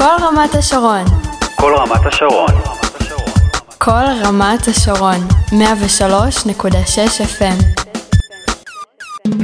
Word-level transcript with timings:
כל 0.00 0.24
רמת 0.24 0.54
השרון. 0.54 1.04
כל 1.56 1.72
רמת 1.76 2.06
השרון. 2.06 2.48
כל 3.78 4.06
רמת 4.24 4.68
השרון. 4.68 5.28
103.6 5.48 5.54
FM. 7.20 7.82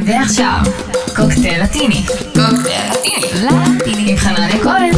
ועכשיו, 0.06 0.58
קוקטייל 1.16 1.62
לטיני. 1.62 2.03
קוקטייל 2.34 2.90
לטיני. 2.90 3.46
לטיני. 3.77 4.11
עם 4.11 4.16
חנניה 4.16 4.62
כהן. 4.62 4.90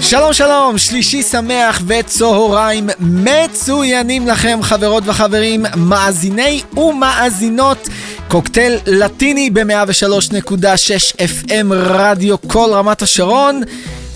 שלום 0.00 0.32
שלום, 0.32 0.78
שלישי 0.78 1.22
שמח 1.22 1.82
וצהריים 1.86 2.88
מצוינים 3.00 4.26
לכם 4.26 4.58
חברות 4.62 5.02
וחברים, 5.06 5.64
מאזיני 5.76 6.62
ומאזינות 6.76 7.88
קוקטייל 8.34 8.78
לטיני 8.86 9.50
ב-103.6 9.50 11.16
FM 11.18 11.66
רדיו 11.70 12.36
כל 12.46 12.70
רמת 12.72 13.02
השרון. 13.02 13.62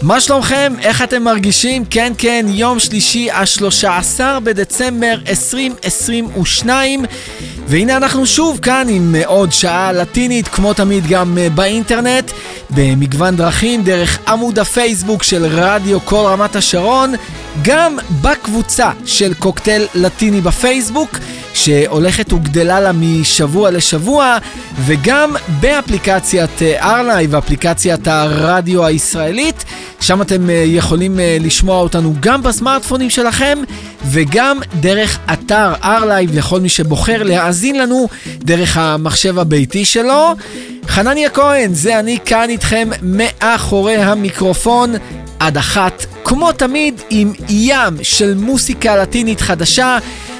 מה 0.03 0.21
שלומכם? 0.21 0.73
איך 0.81 1.03
אתם 1.03 1.23
מרגישים? 1.23 1.85
כן, 1.85 2.13
כן, 2.19 2.47
יום 2.49 2.79
שלישי, 2.79 3.31
ה-13 3.31 4.21
בדצמבר 4.43 5.15
2022 5.29 7.05
והנה 7.67 7.97
אנחנו 7.97 8.27
שוב 8.27 8.59
כאן 8.63 8.87
עם 8.91 9.15
עוד 9.27 9.53
שעה 9.53 9.93
לטינית, 9.93 10.49
כמו 10.49 10.75
תמיד 10.75 11.07
גם 11.07 11.39
אה, 11.39 11.51
באינטרנט, 11.51 12.31
במגוון 12.71 13.37
דרכים, 13.37 13.83
דרך 13.83 14.19
עמוד 14.29 14.59
הפייסבוק 14.59 15.23
של 15.23 15.47
רדיו 15.47 16.01
כל 16.01 16.25
רמת 16.27 16.57
השרון, 16.57 17.15
גם 17.63 17.99
בקבוצה 18.23 18.91
של 19.05 19.35
קוקטייל 19.35 19.87
לטיני 19.95 20.41
בפייסבוק, 20.41 21.19
שהולכת 21.55 22.33
וגדלה 22.33 22.81
לה 22.81 22.93
משבוע 22.93 23.71
לשבוע, 23.71 24.39
וגם 24.85 25.37
באפליקציית 25.61 26.63
אה, 26.63 27.39
אפליקציית 27.39 28.09
הרדיו 28.09 28.85
הישראלית. 28.85 29.65
שם 30.01 30.23
אתם 30.23 30.51
אה, 30.51 30.65
יכולים 30.67 31.21
אה, 31.21 31.37
לשמוע 31.41 31.81
אותנו 31.81 32.15
גם 32.21 32.43
בסמארטפונים 32.43 33.11
שלכם 33.11 33.59
וגם 34.05 34.59
דרך 34.81 35.19
אתר 35.33 35.73
ארלייב 35.85 36.37
לכל 36.39 36.61
מי 36.61 36.69
שבוחר 36.69 37.23
להאזין 37.23 37.79
לנו 37.79 38.09
דרך 38.39 38.77
המחשב 38.77 39.39
הביתי 39.39 39.85
שלו. 39.85 40.35
חנניה 40.89 41.31
כהן, 41.31 41.75
זה 41.75 41.99
אני 41.99 42.19
כאן 42.25 42.51
איתכם 42.51 42.89
מאחורי 43.03 43.97
המיקרופון 43.97 44.95
עד 45.39 45.57
אחת, 45.57 46.07
כמו 46.25 46.53
תמיד 46.53 47.03
עם 47.11 47.33
ים 47.49 47.97
של 48.03 48.35
מוסיקה 48.35 48.97
לטינית 48.97 49.41
חדשה. 49.41 49.99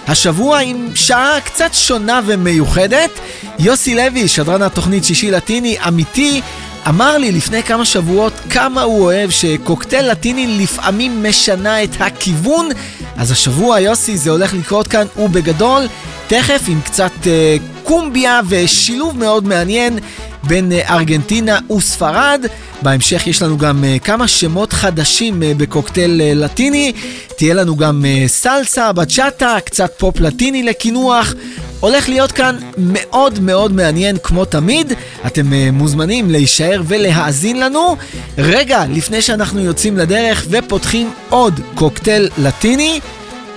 השבוע 0.09 0.59
עם 0.59 0.89
שעה 0.95 1.41
קצת 1.45 1.75
שונה 1.75 2.21
ומיוחדת. 2.27 3.11
יוסי 3.59 3.95
לוי, 3.95 4.29
שדרן 4.29 4.63
התוכנית 4.63 5.05
שישי 5.05 5.31
לטיני, 5.31 5.77
אמיתי, 5.89 6.41
אמר 6.89 7.19
לי 7.19 7.33
לפני 7.33 7.63
כמה 7.63 7.85
שבועות 7.85 8.33
כמה 8.51 8.83
הוא 8.83 9.03
אוהב 9.03 9.31
שקוקטייל 9.31 10.11
לטיני 10.11 10.59
לפעמים 10.63 11.25
משנה 11.29 11.85
את 11.85 11.91
הכיוון, 12.01 12.69
אז 13.17 13.31
השבוע, 13.31 13.81
יוסי, 13.81 14.17
זה 14.17 14.31
הולך 14.31 14.55
לקרות 14.55 14.89
כאן 14.89 15.07
ובגדול, 15.17 15.83
תכף 16.29 16.61
עם 16.69 16.81
קצת 16.81 17.13
אה, 17.27 17.57
קומביה 17.85 18.41
ושילוב 18.49 19.19
מאוד 19.19 19.47
מעניין 19.47 19.99
בין 20.43 20.73
אה, 20.73 20.95
ארגנטינה 20.95 21.59
וספרד. 21.77 22.47
בהמשך 22.83 23.27
יש 23.27 23.43
לנו 23.43 23.59
גם 23.59 23.85
uh, 23.85 24.05
כמה 24.05 24.29
שמות 24.29 24.73
חדשים 24.73 25.43
uh, 25.43 25.59
בקוקטייל 25.59 26.21
uh, 26.21 26.35
לטיני. 26.35 26.93
תהיה 27.37 27.55
לנו 27.55 27.77
גם 27.77 28.05
uh, 28.05 28.29
סלסה, 28.29 28.93
בצ'אטה, 28.93 29.57
קצת 29.65 29.93
פופ 29.99 30.21
לטיני 30.21 30.63
לקינוח. 30.63 31.35
הולך 31.81 32.09
להיות 32.09 32.33
כאן 32.33 32.57
מאוד 32.79 33.41
מאוד 33.41 33.73
מעניין 33.73 34.17
כמו 34.23 34.45
תמיד. 34.45 34.93
אתם 35.27 35.51
uh, 35.51 35.73
מוזמנים 35.73 36.31
להישאר 36.31 36.83
ולהאזין 36.87 37.61
לנו. 37.61 37.97
רגע, 38.39 38.85
לפני 38.91 39.23
שאנחנו 39.23 39.61
יוצאים 39.61 39.97
לדרך 39.97 40.47
ופותחים 40.51 41.11
עוד 41.29 41.61
קוקטייל 41.75 42.29
לטיני. 42.39 43.01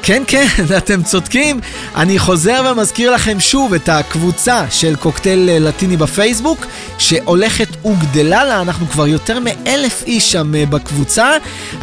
כן, 0.03 0.23
כן, 0.27 0.47
אתם 0.77 1.03
צודקים. 1.03 1.59
אני 1.95 2.19
חוזר 2.19 2.71
ומזכיר 2.71 3.11
לכם 3.11 3.39
שוב 3.39 3.73
את 3.73 3.89
הקבוצה 3.89 4.65
של 4.69 4.95
קוקטייל 4.95 5.49
אה, 5.49 5.59
לטיני 5.59 5.97
בפייסבוק, 5.97 6.65
שהולכת 6.97 7.85
וגדלה 7.85 8.45
לה, 8.45 8.61
אנחנו 8.61 8.87
כבר 8.87 9.07
יותר 9.07 9.39
מאלף 9.39 10.03
איש 10.07 10.31
שם 10.31 10.55
אה, 10.55 10.65
בקבוצה. 10.65 11.31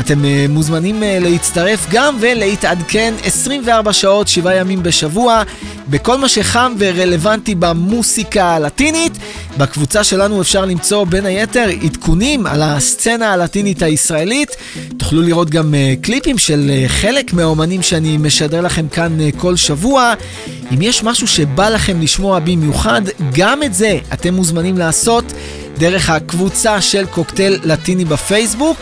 אתם 0.01 0.25
אה, 0.25 0.47
מוזמנים 0.49 1.03
להצטרף 1.07 1.87
גם 1.91 2.17
ולהתעדכן 2.21 3.15
24 3.25 3.93
שעות, 3.93 4.29
7 4.29 4.55
ימים 4.55 4.83
בשבוע, 4.83 5.43
בכל 5.89 6.19
מה 6.19 6.29
שחם 6.29 6.75
ורלוונטי 6.79 7.55
במוסיקה 7.55 8.45
הלטינית. 8.45 9.13
בקבוצה 9.59 10.05
שלנו 10.05 10.43
אפשר 10.43 10.65
למצוא 10.65 11.05
בין 11.05 11.27
היתר 11.27 11.67
עדכונים 11.85 12.47
על 12.47 12.63
הסצנה 12.63 13.33
הלטינית 13.33 13.83
הישראלית. 13.83 14.57
תוכלו 14.97 15.23
לראות 15.23 15.51
גם 15.51 15.75
קליפים 16.03 16.39
של 16.39 16.71
חלק 16.87 17.33
מהאומנים 17.33 17.83
שאני 17.83 18.08
אני 18.09 18.17
משדר 18.17 18.61
לכם 18.61 18.89
כאן 18.89 19.21
אה, 19.21 19.29
כל 19.37 19.57
שבוע. 19.57 20.15
אם 20.75 20.83
יש 20.83 21.05
משהו 21.05 21.27
שבא 21.27 21.69
לכם 21.69 22.01
לשמוע 22.01 22.39
במיוחד, 22.39 23.03
גם 23.33 23.63
את 23.63 23.75
זה 23.75 23.99
אתם 24.13 24.35
מוזמנים 24.35 24.79
לעשות 24.79 25.25
דרך 25.79 26.11
הקבוצה 26.11 26.81
של 26.81 27.07
קוקטייל 27.07 27.59
לטיני 27.65 28.05
בפייסבוק. 28.05 28.77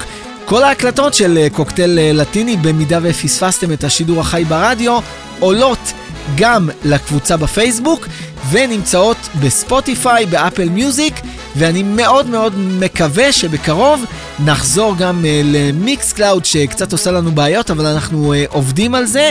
כל 0.44 0.62
ההקלטות 0.62 1.14
של 1.14 1.38
אה, 1.38 1.46
קוקטייל 1.52 1.98
אה, 1.98 2.10
לטיני, 2.12 2.56
במידה 2.56 2.98
ופספסתם 3.02 3.72
את 3.72 3.84
השידור 3.84 4.20
החי 4.20 4.44
ברדיו, 4.48 4.98
עולות 5.40 5.92
גם 6.36 6.68
לקבוצה 6.84 7.36
בפייסבוק 7.36 8.06
ונמצאות 8.50 9.16
בספוטיפיי, 9.40 10.26
באפל 10.26 10.68
מיוזיק, 10.68 11.14
ואני 11.56 11.82
מאוד 11.82 12.26
מאוד 12.26 12.52
מקווה 12.58 13.32
שבקרוב 13.32 14.04
נחזור 14.44 14.94
גם 14.98 15.20
uh, 15.22 15.26
למיקס 15.44 16.12
קלאוד 16.12 16.44
שקצת 16.44 16.92
עושה 16.92 17.10
לנו 17.10 17.30
בעיות, 17.30 17.70
אבל 17.70 17.86
אנחנו 17.86 18.34
uh, 18.34 18.52
עובדים 18.52 18.94
על 18.94 19.06
זה, 19.06 19.30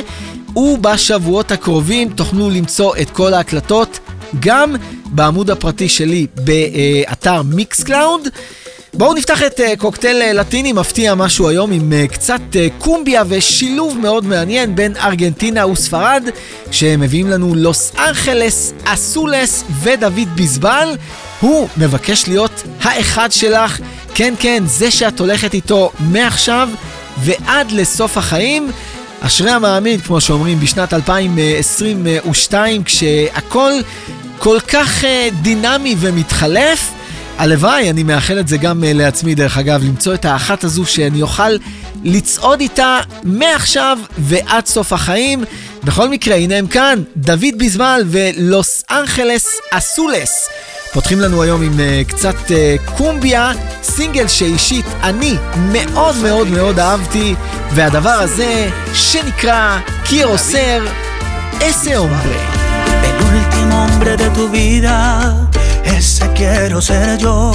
ובשבועות 0.55 1.51
הקרובים 1.51 2.09
תוכלו 2.09 2.49
למצוא 2.49 2.95
את 3.01 3.09
כל 3.09 3.33
ההקלטות 3.33 3.99
גם 4.39 4.75
בעמוד 5.05 5.49
הפרטי 5.49 5.89
שלי 5.89 6.27
באתר 6.35 7.41
מיקס 7.41 7.83
קלאוד. 7.83 8.27
בואו 8.97 9.13
נפתח 9.13 9.43
את 9.43 9.59
uh, 9.59 9.63
קוקטייל 9.77 10.21
uh, 10.21 10.33
לטיני, 10.33 10.73
מפתיע 10.73 11.15
משהו 11.15 11.49
היום 11.49 11.71
עם 11.71 11.91
uh, 11.91 12.11
קצת 12.13 12.41
uh, 12.51 12.83
קומביה 12.83 13.23
ושילוב 13.27 13.97
מאוד 13.97 14.25
מעניין 14.25 14.75
בין 14.75 14.97
ארגנטינה 14.97 15.67
וספרד, 15.67 16.23
שמביאים 16.71 17.29
לנו 17.29 17.55
לוס 17.55 17.91
אנכלס 18.07 18.73
אסולס 18.83 19.63
ודוד 19.81 20.35
ביזבל. 20.35 20.95
הוא 21.41 21.67
מבקש 21.77 22.27
להיות 22.27 22.63
האחד 22.81 23.31
שלך, 23.31 23.79
כן 24.13 24.33
כן, 24.39 24.63
זה 24.65 24.91
שאת 24.91 25.19
הולכת 25.19 25.53
איתו 25.53 25.91
מעכשיו 25.99 26.69
ועד 27.17 27.71
לסוף 27.71 28.17
החיים. 28.17 28.71
אשרי 29.21 29.51
המאמין, 29.51 29.99
כמו 29.99 30.21
שאומרים, 30.21 30.59
בשנת 30.59 30.93
2022, 30.93 32.83
כשהכול 32.83 33.73
כל 34.39 34.59
כך 34.59 35.03
דינמי 35.41 35.95
ומתחלף. 35.99 36.94
הלוואי, 37.37 37.89
אני 37.89 38.03
מאחל 38.03 38.39
את 38.39 38.47
זה 38.47 38.57
גם 38.57 38.83
uh, 38.83 38.85
לעצמי, 38.93 39.35
דרך 39.35 39.57
אגב, 39.57 39.83
למצוא 39.83 40.13
את 40.13 40.25
האחת 40.25 40.63
הזו 40.63 40.85
שאני 40.85 41.21
אוכל 41.21 41.51
לצעוד 42.03 42.59
איתה 42.59 42.99
מעכשיו 43.23 43.97
ועד 44.17 44.65
סוף 44.65 44.93
החיים. 44.93 45.43
בכל 45.83 46.09
מקרה, 46.09 46.35
הנה 46.35 46.55
הם 46.55 46.67
כאן, 46.67 47.03
דוד 47.17 47.57
ביזמל 47.57 48.03
ולוס 48.07 48.83
אנכלס 48.91 49.47
אסולס. 49.71 50.49
פותחים 50.93 51.19
לנו 51.19 51.41
היום 51.41 51.61
עם 51.63 51.73
uh, 51.73 52.09
קצת 52.09 52.35
uh, 52.47 52.97
קומביה, 52.97 53.51
סינגל 53.83 54.27
שאישית 54.27 54.85
אני 55.03 55.35
מאוד 55.71 56.15
מאוד 56.17 56.47
מאוד 56.47 56.79
אהבתי, 56.79 57.35
והדבר 57.73 58.09
הזה 58.09 58.69
שנקרא 58.93 59.79
אומברה. 61.95 62.55
El 63.03 63.17
último 63.39 63.75
hombre 63.83 64.15
Ese 65.85 66.29
quiero 66.33 66.81
ser 66.81 67.17
yo, 67.17 67.51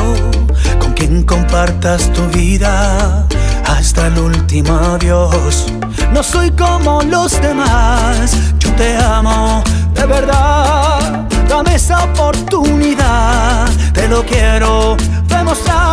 con 0.79 0.93
quien 0.95 1.25
compartas 1.25 2.13
tu 2.13 2.23
vida 2.29 3.27
hasta 3.67 4.07
el 4.07 4.19
último 4.19 4.75
adiós. 4.75 5.67
No 6.13 6.23
soy 6.23 6.51
como 6.51 7.03
los 7.03 7.41
demás, 7.41 8.37
yo 8.59 8.73
te 8.75 8.97
amo 8.97 9.63
de 9.95 10.07
verdad. 10.07 11.27
Dame 11.49 11.75
esa 11.75 12.05
oportunidad, 12.05 13.69
te 13.93 14.09
lo 14.09 14.25
quiero 14.25 14.97
demostrar. 15.27 15.91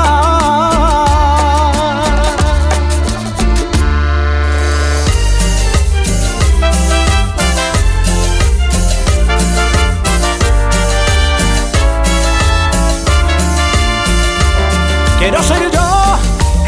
Quiero 15.17 15.41
ser 15.41 15.71
yo, 15.71 16.19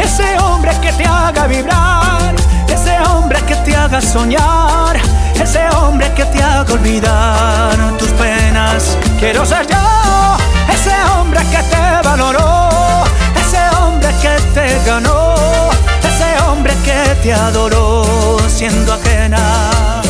ese 0.04 0.38
hombre 0.40 0.72
que 0.82 0.92
te 0.94 1.06
haga 1.06 1.46
vibrar, 1.46 2.34
ese 2.68 3.00
hombre 3.02 3.40
que 3.48 3.56
te 3.56 3.76
haga 3.76 4.02
soñar, 4.02 5.00
ese 5.40 5.70
hombre 5.70 6.12
que 6.16 6.26
te 6.26 6.42
haga 6.42 6.74
olvidar 6.74 7.78
tus 8.00 8.10
penas. 8.10 8.98
Quiero 9.20 9.46
ser 9.46 9.68
yo, 9.68 9.78
ese 10.74 10.92
hombre 11.12 11.42
que 11.52 11.62
te 11.64 12.08
valoró, 12.08 13.04
ese 13.40 13.62
hombre 13.78 14.10
que 14.20 14.36
te 14.56 14.84
ganó, 14.84 15.36
ese 16.04 16.42
hombre 16.44 16.74
que 16.84 17.16
te 17.22 17.32
adoró 17.34 18.40
siendo 18.48 18.94
ajena. 18.94 20.02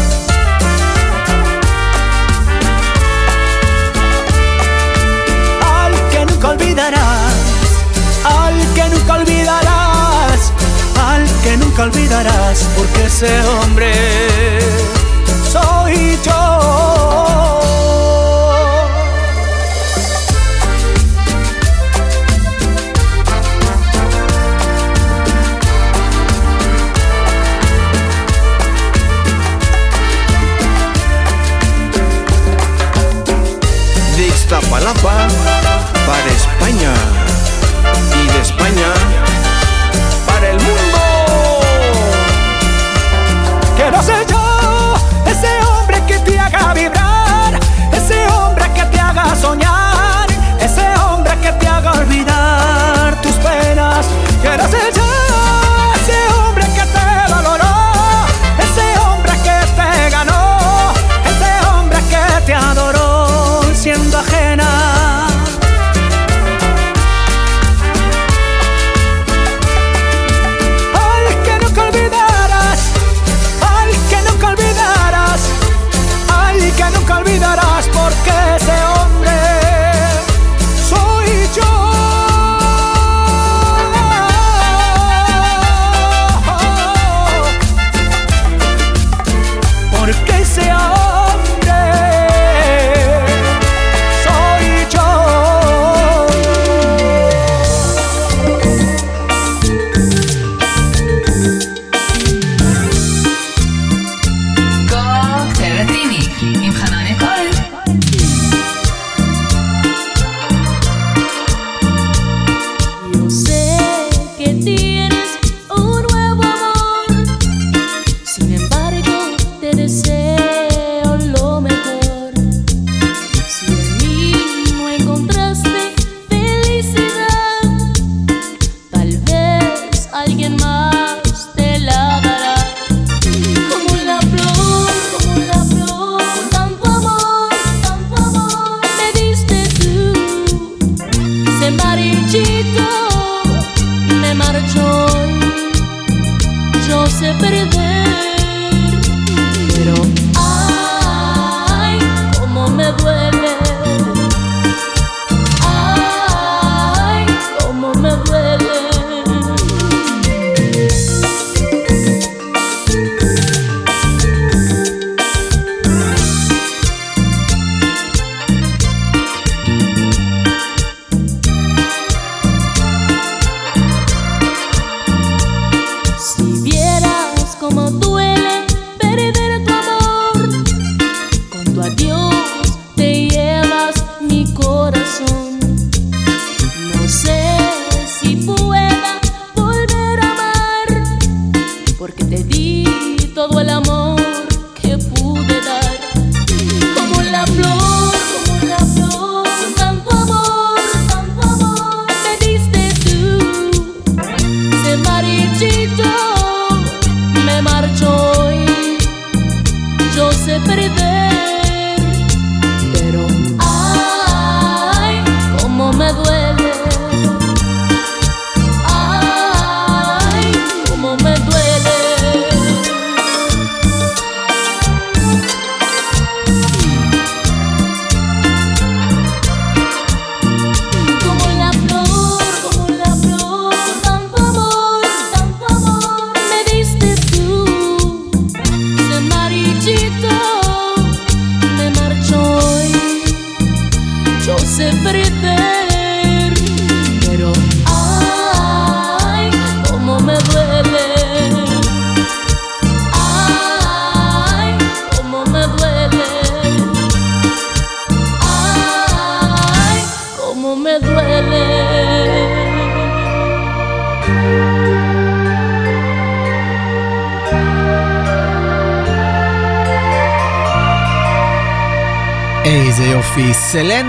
Al 5.61 5.93
que 6.09 6.25
nunca 6.25 6.47
olvidará 6.49 6.98
que 8.79 8.89
nunca 8.95 9.13
olvidarás, 9.15 10.53
al 11.05 11.25
que 11.43 11.57
nunca 11.57 11.83
olvidarás, 11.83 12.59
porque 12.77 13.05
ese 13.05 13.41
hombre 13.47 13.91
soy 15.51 16.17
yo. 16.23 16.38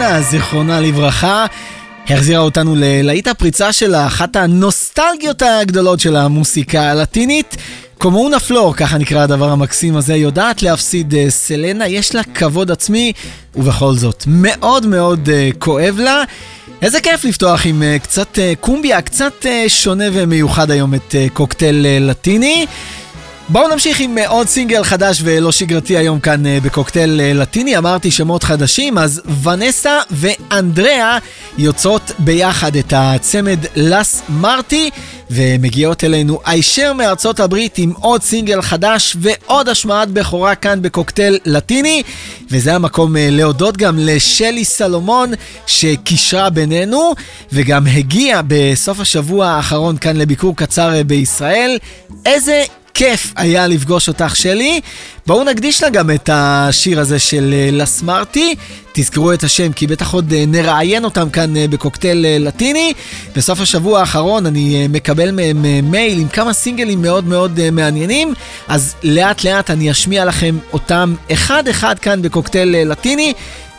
אוחנה, 0.01 0.23
זיכרונה 0.23 0.81
לברכה, 0.81 1.47
החזירה 2.09 2.41
אותנו 2.41 2.75
ללהיט 2.77 3.29
הפריצה 3.29 3.73
שלה, 3.73 4.07
אחת 4.07 4.37
הנוסטלגיות 4.37 5.43
הגדולות 5.43 6.01
של 6.01 6.17
המוסיקה 6.17 6.91
הלטינית. 6.91 7.57
קומונה 7.99 8.41
פלור, 8.41 8.75
ככה 8.75 8.99
נקרא 8.99 9.23
הדבר 9.23 9.49
המקסים 9.49 9.97
הזה, 9.97 10.15
יודעת 10.15 10.63
להפסיד 10.63 11.15
אה, 11.15 11.27
סלנה, 11.31 11.89
יש 11.89 12.15
לה 12.15 12.23
כבוד 12.35 12.71
עצמי, 12.71 13.13
ובכל 13.55 13.95
זאת, 13.95 14.25
מאוד 14.27 14.87
מאוד 14.87 15.29
אה, 15.33 15.49
כואב 15.59 15.99
לה. 15.99 16.23
איזה 16.83 17.01
כיף 17.01 17.25
לפתוח 17.25 17.67
עם 17.67 17.83
אה, 17.83 17.97
קצת 17.99 18.39
קומביה, 18.61 19.03
קצת 19.03 19.47
שונה 19.69 20.05
ומיוחד 20.13 20.71
היום 20.71 20.95
את 20.95 21.15
קוקטייל 21.33 21.87
לטיני. 22.01 22.67
בואו 23.53 23.69
נמשיך 23.69 24.01
עם 24.01 24.17
עוד 24.29 24.49
סינגל 24.49 24.85
חדש 24.85 25.21
ולא 25.25 25.53
שגרתי 25.53 25.97
היום 25.97 26.21
כאן 26.21 26.43
בקוקטייל 26.63 27.21
לטיני, 27.35 27.79
אמרתי 27.79 28.11
שמות 28.11 28.43
חדשים, 28.43 28.99
אז 28.99 29.23
ונסה 29.43 29.99
ואנדריאה 30.11 31.19
יוצרות 31.59 32.13
ביחד 32.19 32.77
את 32.77 32.93
הצמד 32.97 33.59
לס 33.77 34.23
מרטי, 34.29 34.91
ומגיעות 35.31 36.05
אלינו 36.05 36.41
הישר 36.45 36.93
מארצות 36.93 37.41
הברית 37.41 37.79
עם 37.79 37.93
עוד 38.01 38.23
סינגל 38.23 38.63
חדש 38.63 39.17
ועוד 39.21 39.69
השמעת 39.69 40.09
בכורה 40.09 40.55
כאן 40.55 40.83
בקוקטייל 40.83 41.39
לטיני, 41.47 42.03
וזה 42.51 42.75
המקום 42.75 43.17
להודות 43.19 43.77
גם 43.77 43.99
לשלי 43.99 44.65
סלומון 44.65 45.33
שקישרה 45.67 46.51
בינינו, 46.51 47.15
וגם 47.53 47.87
הגיע 47.87 48.41
בסוף 48.47 49.01
השבוע 49.01 49.47
האחרון 49.47 49.97
כאן 49.97 50.17
לביקור 50.17 50.57
קצר 50.57 51.03
בישראל. 51.07 51.79
איזה 52.27 52.65
כיף 53.01 53.33
היה 53.37 53.67
לפגוש 53.67 54.09
אותך 54.09 54.37
שלי. 54.37 54.81
בואו 55.27 55.45
נקדיש 55.45 55.83
לה 55.83 55.91
גם 55.91 56.11
את 56.11 56.31
השיר 56.33 57.01
הזה 57.01 57.19
של 57.19 57.55
לסמרטי. 57.73 58.55
תזכרו 58.93 59.33
את 59.33 59.45
השם, 59.45 59.73
כי 59.73 59.87
בטח 59.87 60.13
עוד 60.13 60.35
נראיין 60.35 61.05
אותם 61.05 61.31
כאן 61.31 61.55
בקוקטייל 61.71 62.27
לטיני. 62.39 62.93
בסוף 63.37 63.61
השבוע 63.61 64.01
האחרון 64.01 64.47
אני 64.47 64.89
מקבל 64.89 65.31
מהם 65.31 65.91
מייל 65.91 66.19
עם 66.19 66.29
כמה 66.29 66.53
סינגלים 66.53 67.03
מאוד 67.03 67.25
מאוד 67.25 67.71
מעניינים, 67.71 68.35
אז 68.69 68.95
לאט 69.03 69.45
לאט 69.45 69.71
אני 69.71 69.91
אשמיע 69.91 70.25
לכם 70.25 70.59
אותם 70.73 71.15
אחד-אחד 71.33 71.99
כאן 71.99 72.23
בקוקטייל 72.23 72.77
לטיני. 72.91 73.33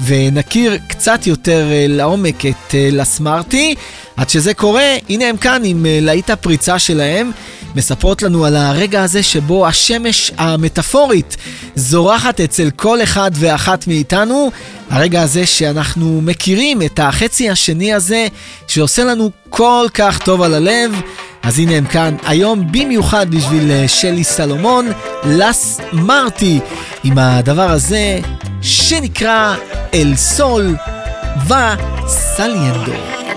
ונכיר 0.06 0.78
קצת 0.88 1.28
יותר 1.28 1.66
לעומק 1.88 2.46
את 2.46 2.76
לסמרטי. 2.92 3.76
עד 4.18 4.30
שזה 4.30 4.54
קורה, 4.54 4.96
הנה 5.10 5.26
הם 5.26 5.38
כאן 5.38 5.62
עם 5.66 5.86
להיט 5.90 6.30
הפריצה 6.30 6.80
שלהם, 6.80 7.32
מספרות 7.76 8.22
לנו 8.22 8.46
על 8.46 8.56
הרגע 8.56 9.04
הזה 9.04 9.24
שבו 9.24 9.68
השמש 9.68 10.32
המטאפורית 10.38 11.38
זורחת 11.76 12.40
אצל 12.40 12.70
כל 12.76 13.04
אחד 13.04 13.32
ואחת 13.34 13.88
מאיתנו. 13.88 14.52
הרגע 14.90 15.22
הזה 15.22 15.46
שאנחנו 15.46 16.22
מכירים 16.24 16.82
את 16.82 17.00
החצי 17.00 17.50
השני 17.50 17.94
הזה 17.94 18.28
שעושה 18.68 19.04
לנו 19.04 19.32
כל 19.50 19.88
כך 19.94 20.20
טוב 20.20 20.42
על 20.42 20.54
הלב. 20.54 21.02
אז 21.44 21.60
הנה 21.60 21.76
הם 21.76 21.86
כאן 21.86 22.16
היום 22.26 22.72
במיוחד 22.72 23.32
בשביל 23.32 23.88
שלי 23.88 24.24
סלומון, 24.24 24.92
לס 25.24 25.80
מרטי, 25.94 26.60
עם 27.04 27.18
הדבר 27.18 27.72
הזה 27.72 28.20
שנקרא 28.62 29.56
אל 29.94 30.16
סול 30.16 30.76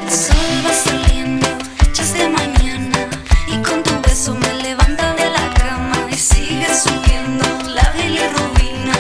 El 0.05 0.11
sol 0.11 0.37
va 0.67 0.73
saliendo, 0.73 1.49
ya 1.95 2.05
de 2.05 2.29
mañana. 2.29 3.09
Y 3.47 3.57
con 3.63 3.83
tu 3.83 3.99
beso 4.03 4.35
me 4.35 4.53
levanta 4.63 5.15
de 5.15 5.31
la 5.31 5.55
cama. 5.55 5.97
Y 6.11 6.15
sigue 6.15 6.67
subiendo 6.75 7.47
la 7.71 7.91
bella 7.93 8.29
rubina. 8.37 8.97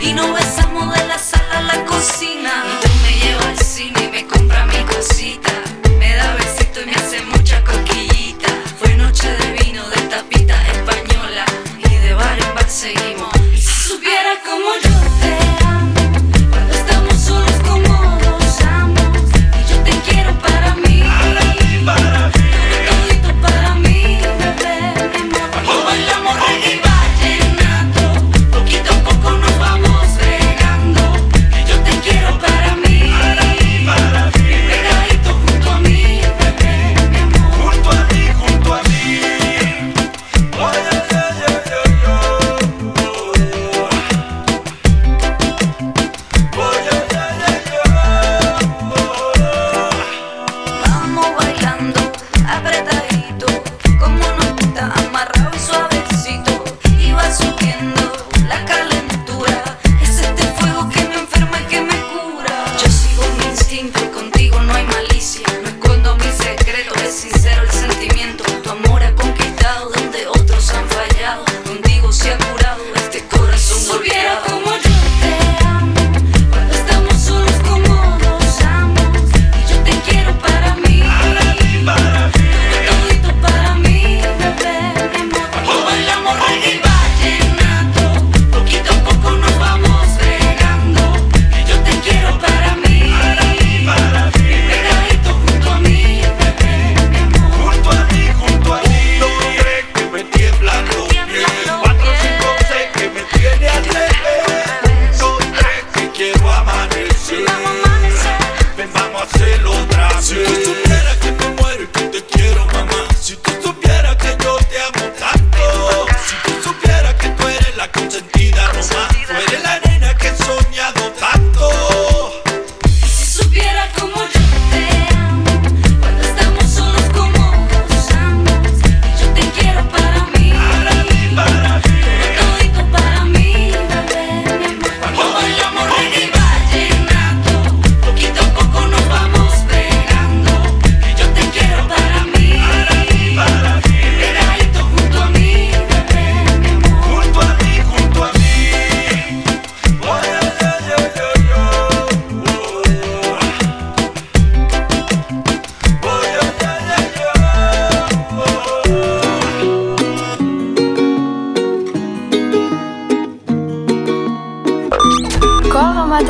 Y 0.00 0.12
no 0.14 0.32
besamos 0.32 0.92
de 0.96 1.06
la 1.06 1.16
sala 1.16 1.58
a 1.58 1.62
la 1.62 1.84
cocina. 1.84 2.64
Y 2.66 2.84
tú 2.84 2.92
me 3.04 3.12
llevas 3.20 3.46
al 3.46 3.58
cine 3.58 4.04
y 4.06 4.08
me 4.08 4.26
compra 4.26 4.66
mi 4.66 4.82
cosita. 4.92 5.52
Me 5.96 6.16
da 6.16 6.34
besito 6.34 6.82
y 6.82 6.86
me 6.86 6.94
hace 6.94 7.20
mucha 7.24 7.62
coquillita 7.62 8.48
Fue 8.78 8.94
noche 8.94 9.28
de 9.30 9.52
vino, 9.62 9.88
de 9.88 9.96
tapita 10.02 10.56
española 10.68 11.44
Y 11.78 11.94
de 11.96 12.14
bar 12.14 12.36
y 12.36 12.54
bar 12.54 12.68
seguimos. 12.68 13.32
Y 13.54 13.60
si 13.60 13.88
supieras 13.88 14.38
como 14.44 14.74
yo. 14.82 14.87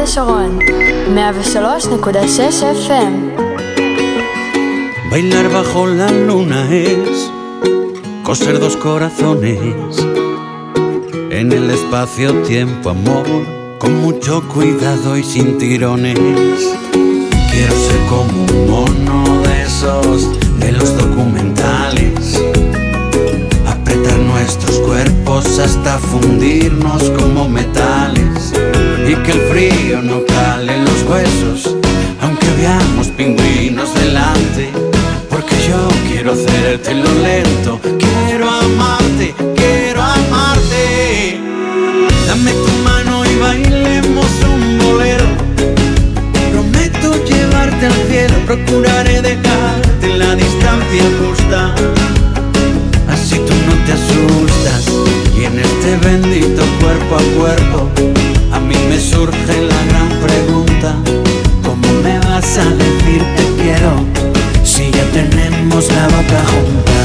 וסליינדו. 0.07 0.63
FM. 2.61 3.35
Bailar 5.11 5.49
bajo 5.51 5.87
la 5.87 6.09
luna 6.09 6.61
es 6.71 7.31
coser 8.23 8.59
dos 8.59 8.77
corazones 8.77 9.59
en 11.39 11.51
el 11.51 11.69
espacio-tiempo, 11.69 12.91
amor, 12.91 13.27
con 13.77 14.01
mucho 14.01 14.41
cuidado 14.53 15.17
y 15.17 15.23
sin 15.23 15.57
tirones. 15.57 16.17
Quiero 17.51 17.75
ser 17.87 18.01
como 18.09 18.45
un 18.45 18.69
mono 18.69 19.41
de 19.43 19.63
esos 19.63 20.17
de 20.59 20.71
los 20.71 20.97
documentales, 20.97 22.41
apretar 23.67 24.19
nuestros 24.19 24.79
cuerpos 24.79 25.13
Llegaremos 25.33 25.59
hasta 25.59 25.97
fundirnos 25.97 27.09
como 27.11 27.49
metales 27.49 28.36
y 29.08 29.14
que 29.22 29.32
el 29.32 29.40
frío 29.40 30.02
no 30.02 30.22
cale 30.26 30.82
los 30.82 31.02
huesos, 31.04 31.74
aunque 32.20 32.46
veamos 32.58 33.06
pingüinos 33.08 33.94
delante. 33.94 34.70
Porque 35.30 35.54
yo 35.66 35.88
quiero 36.06 36.32
hacerte 36.32 36.94
lo 36.94 37.10
lento, 37.14 37.80
quiero 37.82 38.50
amarte, 38.50 39.34
quiero 39.56 40.02
amarte. 40.02 41.40
Dame 42.26 42.52
tu 42.52 42.72
mano 42.84 43.24
y 43.24 43.38
bailemos 43.38 44.26
un 44.52 44.78
bolero. 44.78 45.26
Prometo 46.52 47.24
llevarte 47.24 47.86
al 47.86 48.08
cielo, 48.10 48.34
procuraré 48.46 49.22
dejarte 49.22 50.18
la 50.18 50.34
distancia 50.34 51.04
justa. 51.18 51.74
Así 53.08 53.36
tú 53.36 53.54
no 53.68 53.74
te 53.86 53.92
asustas 53.92 54.84
y 55.34 55.44
en 55.44 55.58
este 55.58 55.96
bendito 56.06 56.62
cuerpo 56.80 57.16
a 57.16 57.38
cuerpo 57.38 57.97
surge 59.18 59.62
la 59.62 59.84
gran 59.88 60.08
pregunta 60.20 60.94
¿Cómo 61.64 61.88
me 62.04 62.18
vas 62.20 62.56
a 62.56 62.64
decir 62.82 63.20
te 63.36 63.62
quiero 63.62 63.92
si 64.62 64.92
ya 64.92 65.04
tenemos 65.12 65.88
la 65.88 66.06
boca 66.06 66.40
junta? 66.50 66.97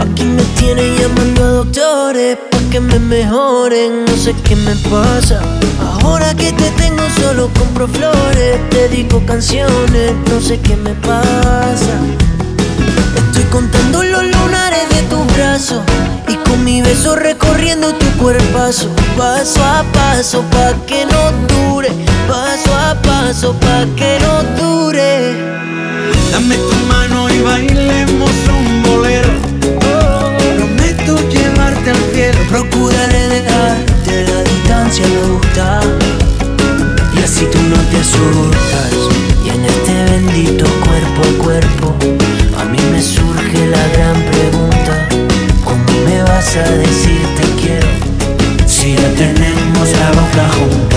Aquí 0.00 0.24
me 0.24 0.42
tienen 0.58 0.96
llamando 0.96 1.44
a 1.44 1.48
doctores 1.48 2.38
pa' 2.50 2.58
que 2.70 2.80
me 2.80 2.98
mejoren, 2.98 4.06
no 4.06 4.16
sé 4.16 4.34
qué 4.44 4.56
me 4.56 4.74
pasa. 4.88 5.40
Ahora 6.02 6.34
que 6.34 6.52
te 6.52 6.70
tengo 6.70 7.02
solo 7.20 7.50
compro 7.58 7.86
flores, 7.86 8.58
te 8.70 8.88
dedico 8.88 9.20
canciones, 9.26 10.14
no 10.30 10.40
sé 10.40 10.58
qué 10.60 10.74
me 10.74 10.94
pasa. 10.94 11.94
Estoy 13.14 13.44
contando 13.52 14.02
los 14.02 14.22
lunares 14.22 14.88
de 14.88 15.02
tus 15.02 15.26
brazos 15.36 15.82
y 16.28 16.34
con 16.48 16.64
mi 16.64 16.80
beso 16.80 17.14
recorriendo 17.16 17.92
tu 17.94 18.06
cuerpazo, 18.16 18.88
paso 19.18 19.62
a 19.62 19.84
paso 19.92 20.42
pa 20.50 20.72
que 20.86 21.04
no 21.04 21.22
dure, 21.54 21.90
paso 22.26 22.74
a 22.74 22.94
paso 23.02 23.52
pa 23.60 23.84
que 23.96 24.18
no 24.24 24.64
dure. 24.64 25.34
Dame 26.32 26.56
tu 26.56 26.76
mano 26.88 27.28
y 27.28 27.40
bailemos 27.42 28.30
un 28.48 28.82
bolero 28.82 29.49
cielo 32.20 32.40
Procuraré 32.48 33.28
dejarte 33.28 34.24
la 34.28 34.42
distancia 34.42 35.06
justa 35.24 35.80
y 37.14 37.22
así 37.22 37.46
tú 37.46 37.58
no 37.72 37.76
te 37.90 37.96
asustas. 37.98 38.92
Y 39.44 39.48
en 39.50 39.64
este 39.64 39.94
bendito 40.10 40.66
cuerpo 40.84 41.20
a 41.22 41.44
cuerpo 41.44 41.96
a 42.60 42.64
mí 42.64 42.78
me 42.92 43.00
surge 43.00 43.66
la 43.74 43.84
gran 43.94 44.18
pregunta: 44.32 45.08
¿Cómo 45.64 45.92
me 46.04 46.22
vas 46.22 46.56
a 46.56 46.70
decir 46.84 47.22
te 47.36 47.46
quiero 47.62 47.88
si 48.66 48.96
ya 48.96 49.08
tenemos 49.14 49.88
la 50.00 50.10
boca 50.10 50.48
junta? 50.58 50.89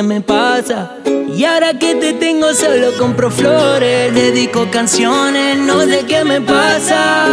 Qué 0.00 0.06
me 0.06 0.20
pasa 0.22 0.92
y 1.36 1.44
ahora 1.44 1.78
que 1.78 1.94
te 1.94 2.14
tengo 2.14 2.54
solo 2.54 2.96
compro 2.98 3.30
flores, 3.30 4.14
dedico 4.14 4.66
canciones, 4.70 5.58
no 5.58 5.82
sé 5.82 6.06
qué 6.08 6.24
me 6.24 6.40
pasa. 6.40 7.26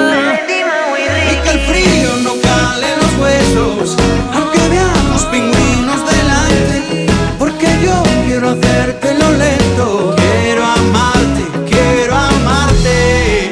Y 1.32 1.36
que 1.44 1.52
el 1.52 1.60
frío 1.62 2.10
no 2.24 2.34
cale 2.42 2.88
en 2.94 3.00
los 3.00 3.14
huesos 3.22 3.98
Aunque 4.34 4.60
veamos 4.70 5.24
pingüinos 5.26 6.02
delante 6.12 7.08
Porque 7.40 7.68
yo 7.84 8.04
quiero 8.26 8.50
hacerte 8.50 9.14
lo 9.14 9.32
lento 9.32 10.16
Quiero 10.18 10.66
amarte, 10.66 11.44
quiero 11.70 12.16
amarte 12.16 13.52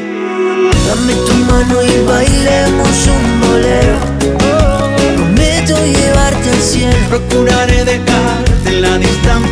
Dame 0.87 1.13
tu 1.13 1.33
mano 1.49 1.83
y 1.83 2.05
bailemos 2.05 3.07
un 3.07 3.41
bolero. 3.41 3.97
Prometo 5.15 5.75
llevarte 5.85 6.49
al 6.49 6.61
cielo. 6.61 6.95
Procuraré 7.09 7.85
dejarte 7.85 8.05
en 8.05 8.14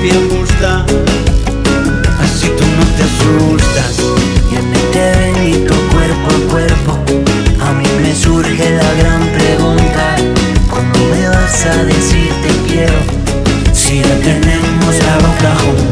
distancia 0.03 0.19
justa 0.29 0.85
Así 2.19 2.47
tú 2.47 2.63
no 2.77 2.85
te 2.95 3.03
asustas. 3.03 3.95
Y 4.51 4.55
en 4.55 4.73
este 4.73 5.01
bendito 5.19 5.73
cuerpo 5.91 6.27
a 6.29 6.51
cuerpo, 6.51 6.99
a 7.61 7.73
mí 7.73 7.85
me 8.01 8.15
surge 8.15 8.77
la 8.77 8.93
gran 8.95 9.21
pregunta: 9.29 10.15
¿Cómo 10.69 11.09
me 11.09 11.27
vas 11.27 11.65
a 11.65 11.83
decir 11.83 12.31
te 12.43 12.71
quiero 12.71 12.99
si 13.73 14.01
ya 14.01 14.15
tenemos 14.19 14.95
la 15.05 15.15
boca 15.17 15.55
junta? 15.63 15.82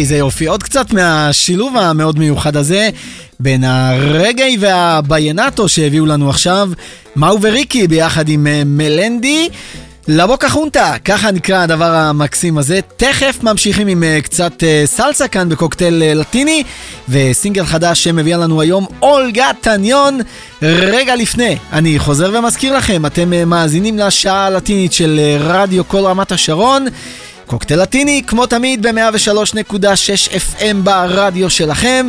איזה 0.00 0.16
יופי, 0.16 0.46
עוד 0.46 0.62
קצת 0.62 0.92
מהשילוב 0.92 1.76
המאוד 1.76 2.18
מיוחד 2.18 2.56
הזה 2.56 2.90
בין 3.40 3.64
הרגעי 3.64 4.56
והביינטו 4.60 5.68
שהביאו 5.68 6.06
לנו 6.06 6.30
עכשיו, 6.30 6.68
מאו 7.16 7.42
וריקי 7.42 7.88
ביחד 7.88 8.28
עם 8.28 8.46
אה, 8.46 8.62
מלנדי. 8.64 9.48
לבוקה 10.08 10.48
חונטה, 10.48 10.94
ככה 11.04 11.30
נקרא 11.30 11.62
הדבר 11.62 11.94
המקסים 11.94 12.58
הזה. 12.58 12.80
תכף 12.96 13.38
ממשיכים 13.42 13.88
עם 13.88 14.02
אה, 14.02 14.18
קצת 14.22 14.62
אה, 14.62 14.82
סלסה 14.86 15.28
כאן 15.28 15.48
בקוקטייל 15.48 16.02
לטיני, 16.14 16.62
וסינגל 17.08 17.64
חדש 17.64 18.04
שמביאה 18.04 18.38
לנו 18.38 18.60
היום 18.60 18.86
אולגה 19.02 19.50
טניון. 19.60 20.20
רגע 20.62 21.16
לפני, 21.16 21.56
אני 21.72 21.98
חוזר 21.98 22.30
ומזכיר 22.38 22.76
לכם, 22.76 23.06
אתם 23.06 23.48
מאזינים 23.48 23.98
לשעה 23.98 24.46
הלטינית 24.46 24.92
של 24.92 25.20
רדיו 25.40 25.88
כל 25.88 26.00
רמת 26.00 26.32
השרון. 26.32 26.86
קוקטייל 27.46 27.82
לטיני, 27.82 28.22
כמו 28.26 28.46
תמיד, 28.46 28.86
ב-103.6 28.86 30.30
FM 30.32 30.76
ברדיו 30.84 31.50
שלכם, 31.50 32.06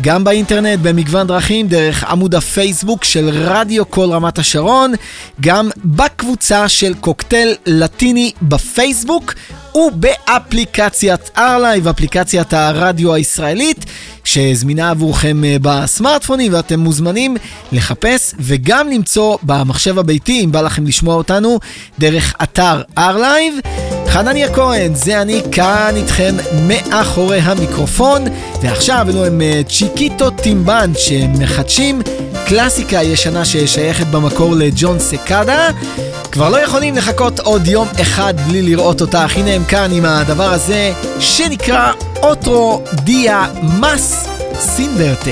גם 0.00 0.24
באינטרנט 0.24 0.78
במגוון 0.82 1.26
דרכים, 1.26 1.68
דרך 1.68 2.04
עמוד 2.04 2.34
הפייסבוק 2.34 3.04
של 3.04 3.30
רדיו 3.32 3.90
כל 3.90 4.10
רמת 4.12 4.38
השרון, 4.38 4.92
גם 5.40 5.70
בקבוצה 5.84 6.68
של 6.68 6.94
קוקטייל 6.94 7.54
לטיני 7.66 8.32
בפייסבוק. 8.42 9.34
ובאפליקציית 9.74 11.30
ארלייב, 11.38 11.88
אפליקציית 11.88 12.52
הרדיו 12.52 13.14
הישראלית, 13.14 13.84
שזמינה 14.24 14.90
עבורכם 14.90 15.44
אה, 15.44 15.56
בסמארטפונים 15.62 16.54
ואתם 16.54 16.80
מוזמנים 16.80 17.36
לחפש 17.72 18.34
וגם 18.38 18.88
למצוא 18.88 19.36
במחשב 19.42 19.98
הביתי, 19.98 20.44
אם 20.44 20.52
בא 20.52 20.60
לכם 20.60 20.86
לשמוע 20.86 21.14
אותנו, 21.14 21.58
דרך 21.98 22.34
אתר 22.42 22.82
ארלייב. 22.98 23.54
חנניה 24.06 24.54
כהן, 24.54 24.94
זה 24.94 25.22
אני 25.22 25.40
כאן 25.52 25.92
איתכם 25.96 26.34
מאחורי 26.68 27.38
המיקרופון, 27.38 28.24
ועכשיו 28.62 29.06
אלו 29.10 29.24
הם 29.24 29.40
אה, 29.40 29.60
צ'יקיטו 29.68 30.30
טים 30.30 30.61
בנד 30.61 30.92
שמחדשים 30.98 32.02
קלאסיקה 32.50 33.02
ישנה 33.02 33.44
ששייכת 33.44 34.06
במקור 34.06 34.54
לג'ון 34.56 34.98
סקאדה. 34.98 35.68
כבר 36.32 36.48
לא 36.48 36.56
יכולים 36.56 36.96
לחכות 36.96 37.40
עוד 37.40 37.66
יום 37.66 37.88
אחד 38.00 38.34
בלי 38.48 38.62
לראות 38.62 39.00
אותך, 39.00 39.36
הנה 39.36 39.50
הם 39.50 39.64
כאן 39.64 39.90
עם 39.92 40.04
הדבר 40.04 40.52
הזה 40.52 40.92
שנקרא 41.20 41.92
Otro 42.22 42.82
día 42.92 43.46
más 43.62 44.26
sin 44.60 44.83
verte. 44.83 45.30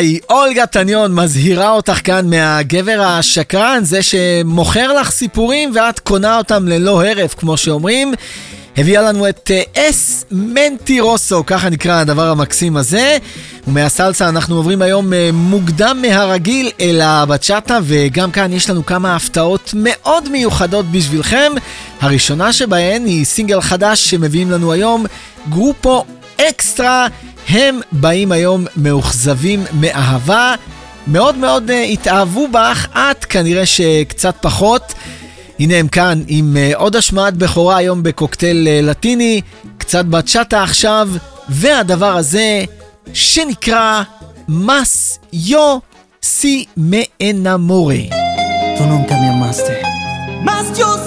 היי, 0.00 0.18
אולגה 0.30 0.66
טניון 0.66 1.14
מזהירה 1.14 1.70
אותך 1.70 2.00
כאן 2.04 2.30
מהגבר 2.30 3.00
השקרן, 3.00 3.80
זה 3.82 4.02
שמוכר 4.02 4.92
לך 4.92 5.10
סיפורים 5.10 5.72
ואת 5.74 6.00
קונה 6.00 6.38
אותם 6.38 6.68
ללא 6.68 7.04
הרף, 7.04 7.34
כמו 7.34 7.56
שאומרים. 7.56 8.14
הביאה 8.76 9.02
לנו 9.02 9.28
את 9.28 9.50
אה, 9.50 9.62
אס 9.76 10.24
מנטי 10.30 11.00
רוסו, 11.00 11.46
ככה 11.46 11.68
נקרא 11.68 12.00
הדבר 12.00 12.28
המקסים 12.28 12.76
הזה. 12.76 13.18
ומהסלסה 13.68 14.28
אנחנו 14.28 14.56
עוברים 14.56 14.82
היום 14.82 15.12
אה, 15.12 15.30
מוקדם 15.32 15.98
מהרגיל 16.02 16.70
אל 16.80 17.00
הבצ'אטה, 17.00 17.78
וגם 17.82 18.30
כאן 18.30 18.52
יש 18.52 18.70
לנו 18.70 18.86
כמה 18.86 19.16
הפתעות 19.16 19.70
מאוד 19.74 20.28
מיוחדות 20.28 20.86
בשבילכם. 20.90 21.52
הראשונה 22.00 22.52
שבהן 22.52 23.04
היא 23.04 23.24
סינגל 23.24 23.60
חדש 23.60 24.10
שמביאים 24.10 24.50
לנו 24.50 24.72
היום, 24.72 25.06
גרופו 25.48 26.04
אקסטרה, 26.48 27.06
הם 27.48 27.80
באים 27.92 28.32
היום 28.32 28.66
מאוכזבים 28.76 29.64
מאהבה. 29.72 30.54
מאוד 31.06 31.36
מאוד 31.36 31.70
uh, 31.70 31.72
התאהבו 31.72 32.48
בך, 32.48 32.86
את 32.94 33.24
כנראה 33.24 33.66
שקצת 33.66 34.34
פחות. 34.40 34.94
הנה 35.58 35.76
הם 35.76 35.88
כאן 35.88 36.22
עם 36.26 36.56
uh, 36.56 36.76
עוד 36.76 36.96
השמעת 36.96 37.36
בכורה 37.36 37.76
היום 37.76 38.02
בקוקטייל 38.02 38.68
uh, 38.68 38.86
לטיני, 38.86 39.40
קצת 39.78 40.04
בצ'אטה 40.04 40.62
עכשיו, 40.62 41.08
והדבר 41.48 42.16
הזה 42.16 42.64
שנקרא 43.12 44.02
מס 44.48 45.18
יו 45.32 45.78
סי 46.22 46.64
מאנמורי. 46.76 48.10
Tú 48.78 48.86
nunca 48.86 49.14
me 49.22 49.28
amaste. 49.28 49.74
Mas 50.42 50.66
yo 50.78 50.99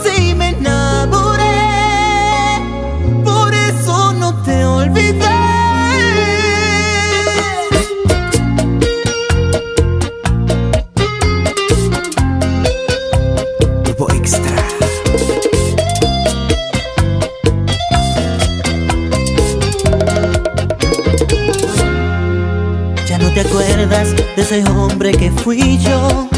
de 24.36 24.42
ese 24.42 24.64
hombre 24.66 25.12
que 25.12 25.32
fui 25.32 25.78
yo. 25.78 26.30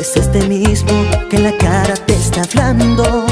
Es 0.00 0.16
este 0.16 0.46
mismo 0.48 0.92
que 1.28 1.36
en 1.36 1.44
la 1.44 1.56
cara 1.56 1.94
te 1.94 2.14
está 2.14 2.42
hablando. 2.42 3.26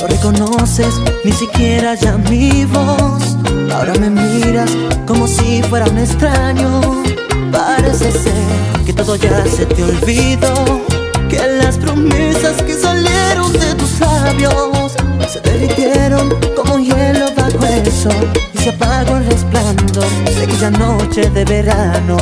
No 0.00 0.06
reconoces 0.06 1.00
ni 1.24 1.32
siquiera 1.32 1.94
ya 1.94 2.16
mi 2.16 2.64
voz. 2.64 3.36
Ahora 3.72 3.94
me 3.94 4.10
miras 4.10 4.70
como 5.06 5.26
si 5.26 5.62
fuera 5.62 5.86
un 5.86 5.98
extraño. 5.98 6.80
Parece 7.52 8.10
ser 8.10 8.84
que 8.84 8.92
todo 8.92 9.16
ya 9.16 9.44
se 9.46 9.66
te 9.66 9.82
olvidó. 9.84 10.54
Que 11.28 11.38
las 11.62 11.78
promesas 11.78 12.60
que 12.62 12.74
salieron 12.74 13.52
de 13.52 13.74
tus 13.74 14.00
labios 14.00 14.92
se 15.28 15.40
derritieron 15.40 16.34
como 16.56 16.78
hielo 16.78 17.26
bajo 17.36 17.66
el 17.66 17.86
y 18.54 18.58
se 18.58 18.70
apagó 18.70 19.16
el 19.16 19.26
resplandor 19.26 20.06
de 20.24 20.42
aquella 20.42 20.70
noche 20.70 21.30
de 21.30 21.44
verano. 21.44 22.16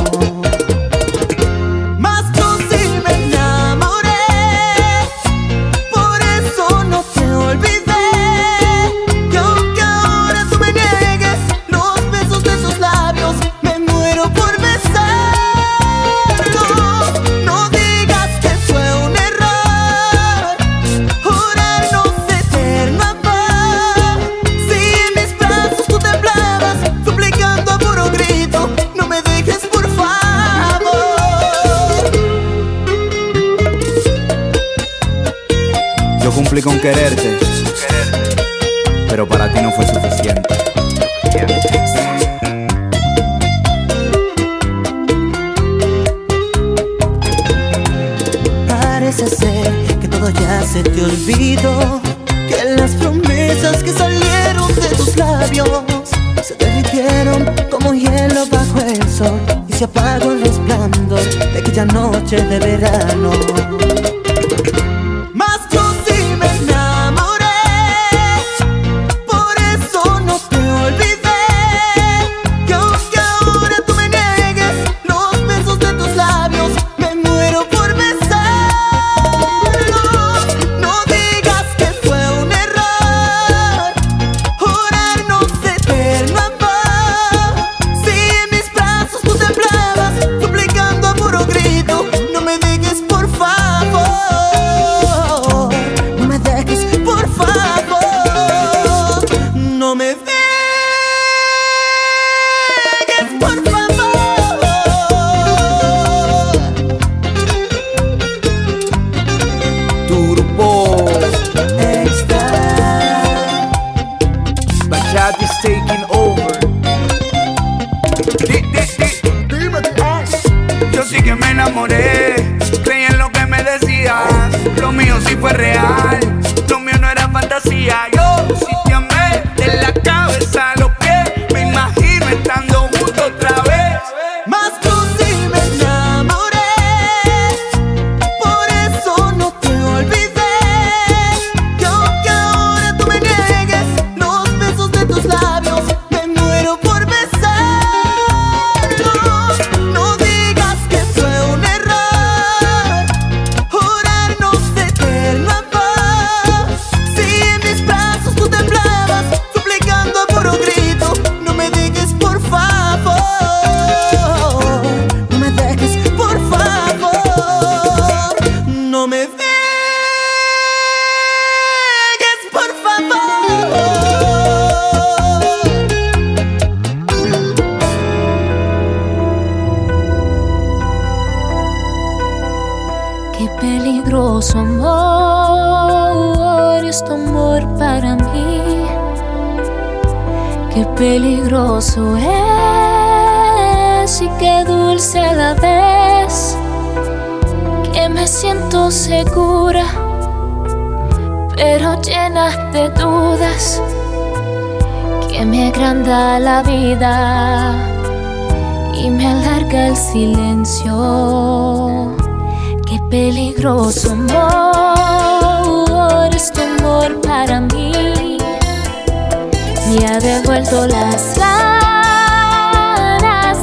y 219.93 220.03
ha 220.05 220.19
devuelto 220.19 220.87
las 220.87 221.37
ganas 221.37 222.47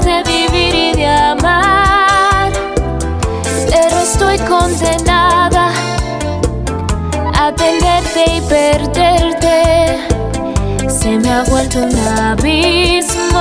de 0.05 0.23
vivir 0.23 0.75
y 0.75 0.93
de 0.97 1.07
amar. 1.07 2.53
Pero 3.71 3.99
estoy 3.99 4.39
condenada 4.39 5.73
a 7.35 7.53
tenerte 7.53 8.37
y 8.37 8.41
perderte. 8.43 9.99
Se 10.89 11.19
me 11.19 11.31
ha 11.33 11.43
vuelto 11.45 11.79
un 11.81 11.99
abismo 11.99 13.41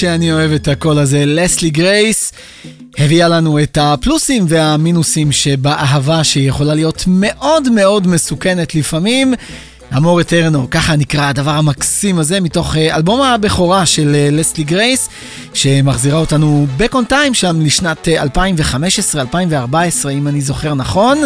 שאני 0.00 0.32
אוהב 0.32 0.52
את 0.52 0.68
הקול 0.68 0.98
הזה. 0.98 1.24
לסלי 1.26 1.70
גרייס 1.70 2.32
הביאה 2.98 3.28
לנו 3.28 3.62
את 3.62 3.78
הפלוסים 3.80 4.44
והמינוסים 4.48 5.32
שבאהבה 5.32 6.24
שהיא 6.24 6.48
יכולה 6.48 6.74
להיות 6.74 7.04
מאוד 7.06 7.68
מאוד 7.68 8.06
מסוכנת 8.06 8.74
לפעמים. 8.74 9.34
Amor 9.96 10.20
eterno, 10.20 10.70
ככה 10.70 10.96
נקרא 10.96 11.28
הדבר 11.28 11.50
המקסים 11.50 12.18
הזה, 12.18 12.40
מתוך 12.40 12.76
אה, 12.76 12.96
אלבום 12.96 13.22
הבכורה 13.22 13.86
של 13.86 14.14
אה, 14.14 14.28
לסלי 14.32 14.64
גרייס, 14.64 15.08
שמחזירה 15.54 16.18
אותנו 16.18 16.66
back 16.78 16.92
on 16.92 17.12
time 17.12 17.34
שם 17.34 17.60
לשנת 17.60 18.08
2015-2014, 18.08 19.74
אה, 20.04 20.10
אם 20.10 20.28
אני 20.28 20.40
זוכר 20.40 20.74
נכון. 20.74 21.18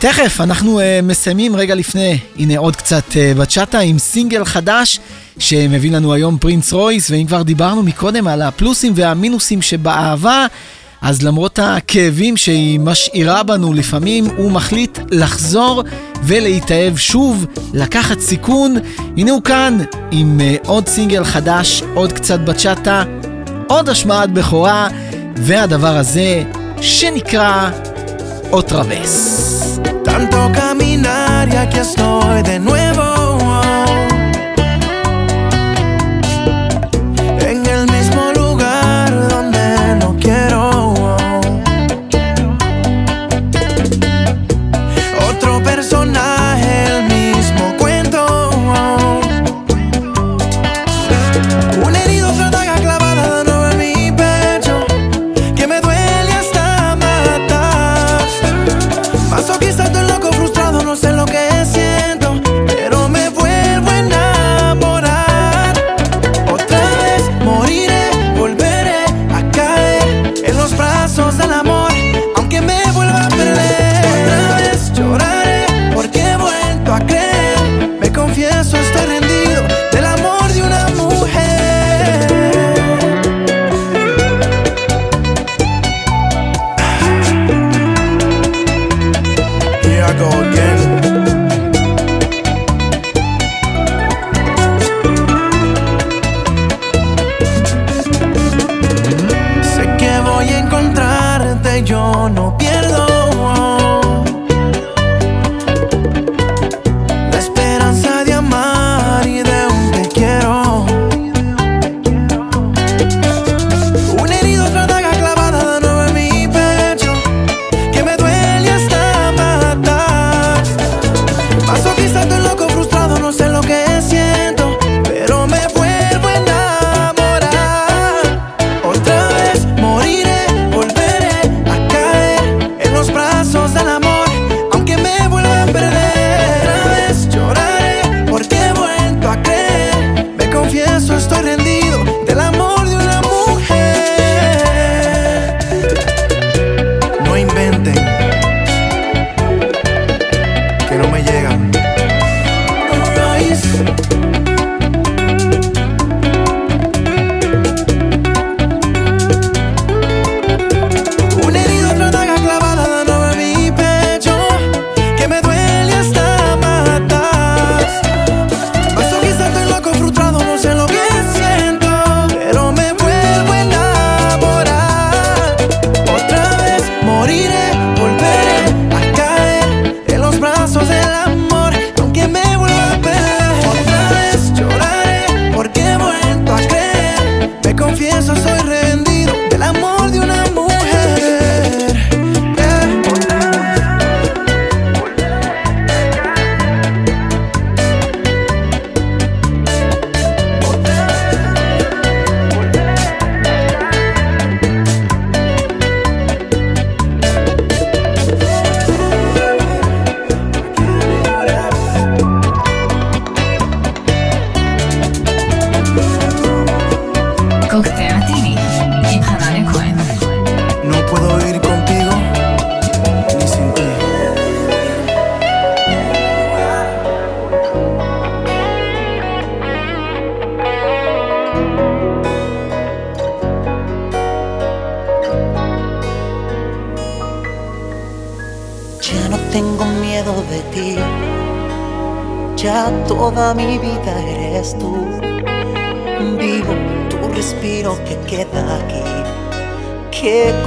תכף, 0.00 0.40
אנחנו 0.40 0.80
uh, 0.80 0.82
מסיימים 1.02 1.56
רגע 1.56 1.74
לפני, 1.74 2.18
הנה 2.38 2.58
עוד 2.58 2.76
קצת 2.76 3.04
uh, 3.10 3.38
בצ'אטה 3.38 3.78
עם 3.78 3.98
סינגל 3.98 4.44
חדש 4.44 5.00
שמביא 5.38 5.92
לנו 5.92 6.12
היום 6.12 6.38
פרינס 6.38 6.72
רויס, 6.72 7.10
ואם 7.10 7.26
כבר 7.26 7.42
דיברנו 7.42 7.82
מקודם 7.82 8.28
על 8.28 8.42
הפלוסים 8.42 8.92
והמינוסים 8.96 9.62
שבאהבה, 9.62 10.46
אז 11.02 11.22
למרות 11.22 11.58
הכאבים 11.62 12.36
שהיא 12.36 12.80
משאירה 12.80 13.42
בנו 13.42 13.72
לפעמים, 13.72 14.26
הוא 14.36 14.52
מחליט 14.52 14.98
לחזור 15.10 15.82
ולהתאהב 16.22 16.96
שוב, 16.96 17.46
לקחת 17.74 18.20
סיכון. 18.20 18.76
הנה 19.16 19.30
הוא 19.30 19.42
כאן 19.42 19.78
עם 20.10 20.40
uh, 20.40 20.68
עוד 20.68 20.88
סינגל 20.88 21.24
חדש, 21.24 21.82
עוד 21.94 22.12
קצת 22.12 22.40
בצ'אטה, 22.40 23.04
עוד 23.66 23.88
השמעת 23.88 24.30
בכורה, 24.32 24.88
והדבר 25.36 25.96
הזה 25.96 26.42
שנקרא 26.80 27.70
Otra 28.50 28.82
vez. 28.82 29.78
Tanto 30.04 30.50
caminar 30.52 31.48
y 31.52 31.56
aquí 31.56 31.78
estoy 31.78 32.42
de 32.42 32.58
nuevo. 32.58 33.38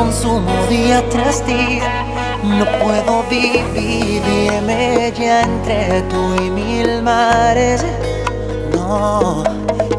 Consumo 0.01 0.51
día 0.67 1.03
tras 1.09 1.45
día. 1.45 2.05
No 2.43 2.65
puedo 2.81 3.23
dividirme 3.29 5.13
ya 5.15 5.43
entre 5.43 6.01
tú 6.09 6.35
y 6.43 6.49
mil 6.49 7.03
mares. 7.03 7.85
No, 8.73 9.43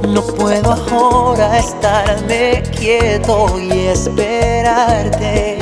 no 0.08 0.22
puedo 0.38 0.72
ahora 0.72 1.58
estarme 1.58 2.62
quieto 2.76 3.46
y 3.60 3.86
esperarte. 3.96 5.58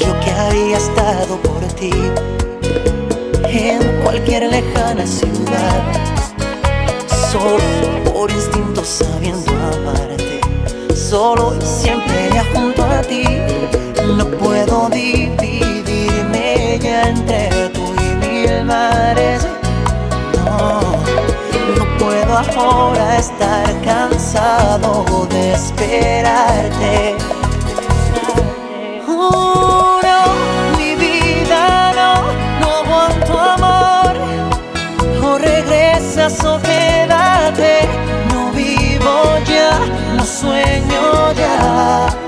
Yo 0.00 0.20
que 0.20 0.30
había 0.32 0.76
estado 0.76 1.36
por 1.48 1.62
ti 1.78 1.92
en 3.44 3.80
cualquier 4.02 4.42
lejana 4.50 5.06
ciudad, 5.06 5.82
solo 7.30 8.12
por 8.12 8.30
instinto 8.30 8.84
sabiendo 8.84 9.50
amarte, 9.52 10.17
solo 11.08 11.54
y 11.58 11.64
siempre 11.64 12.28
ya 12.34 12.44
junto 12.52 12.84
a 12.84 13.00
ti. 13.00 13.24
No 14.16 14.26
puedo 14.26 14.88
dividirme 14.90 16.78
ya 16.82 17.08
entre 17.08 17.48
tú 17.70 17.80
y 17.80 18.26
mil 18.26 18.64
mares. 18.64 19.46
No, 20.44 20.80
no 21.76 21.98
puedo 21.98 22.36
ahora 22.36 23.18
estar 23.18 23.80
cansado 23.82 25.26
de 25.30 25.52
esperarte. 25.54 27.37
Ah. 41.60 42.27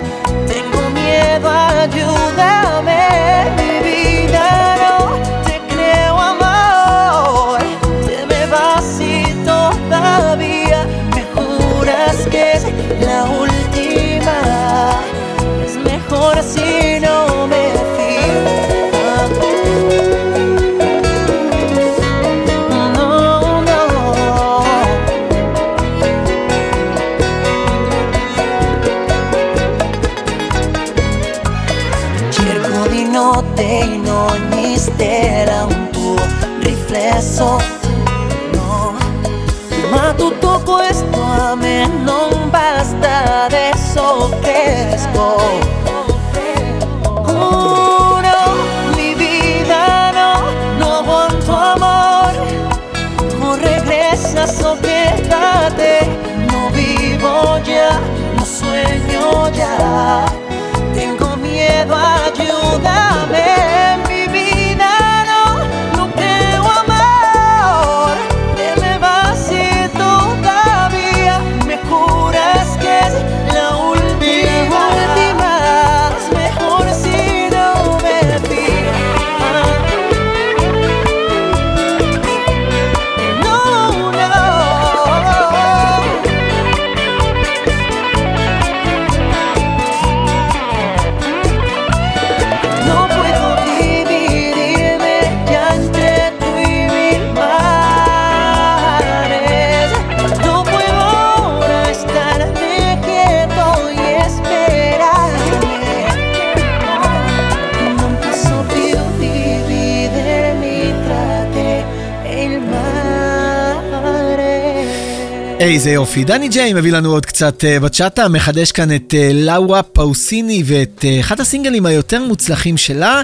איזה 115.61 115.91
יופי. 115.91 116.25
דני 116.25 116.49
ג'יי 116.49 116.73
מביא 116.73 116.93
לנו 116.93 117.13
עוד 117.13 117.27
קצת 117.27 117.65
אה, 117.65 117.81
בצ'אטה, 117.81 118.29
מחדש 118.29 118.73
כאן 118.73 118.95
את 118.95 119.15
אה, 119.15 119.31
לאורה 119.35 119.83
פאוסיני 119.83 120.63
ואת 120.67 121.05
אה, 121.05 121.21
אחד 121.21 121.41
הסינגלים 121.41 121.87
היותר 121.87 122.25
מוצלחים 122.25 122.77
שלה. 122.77 123.23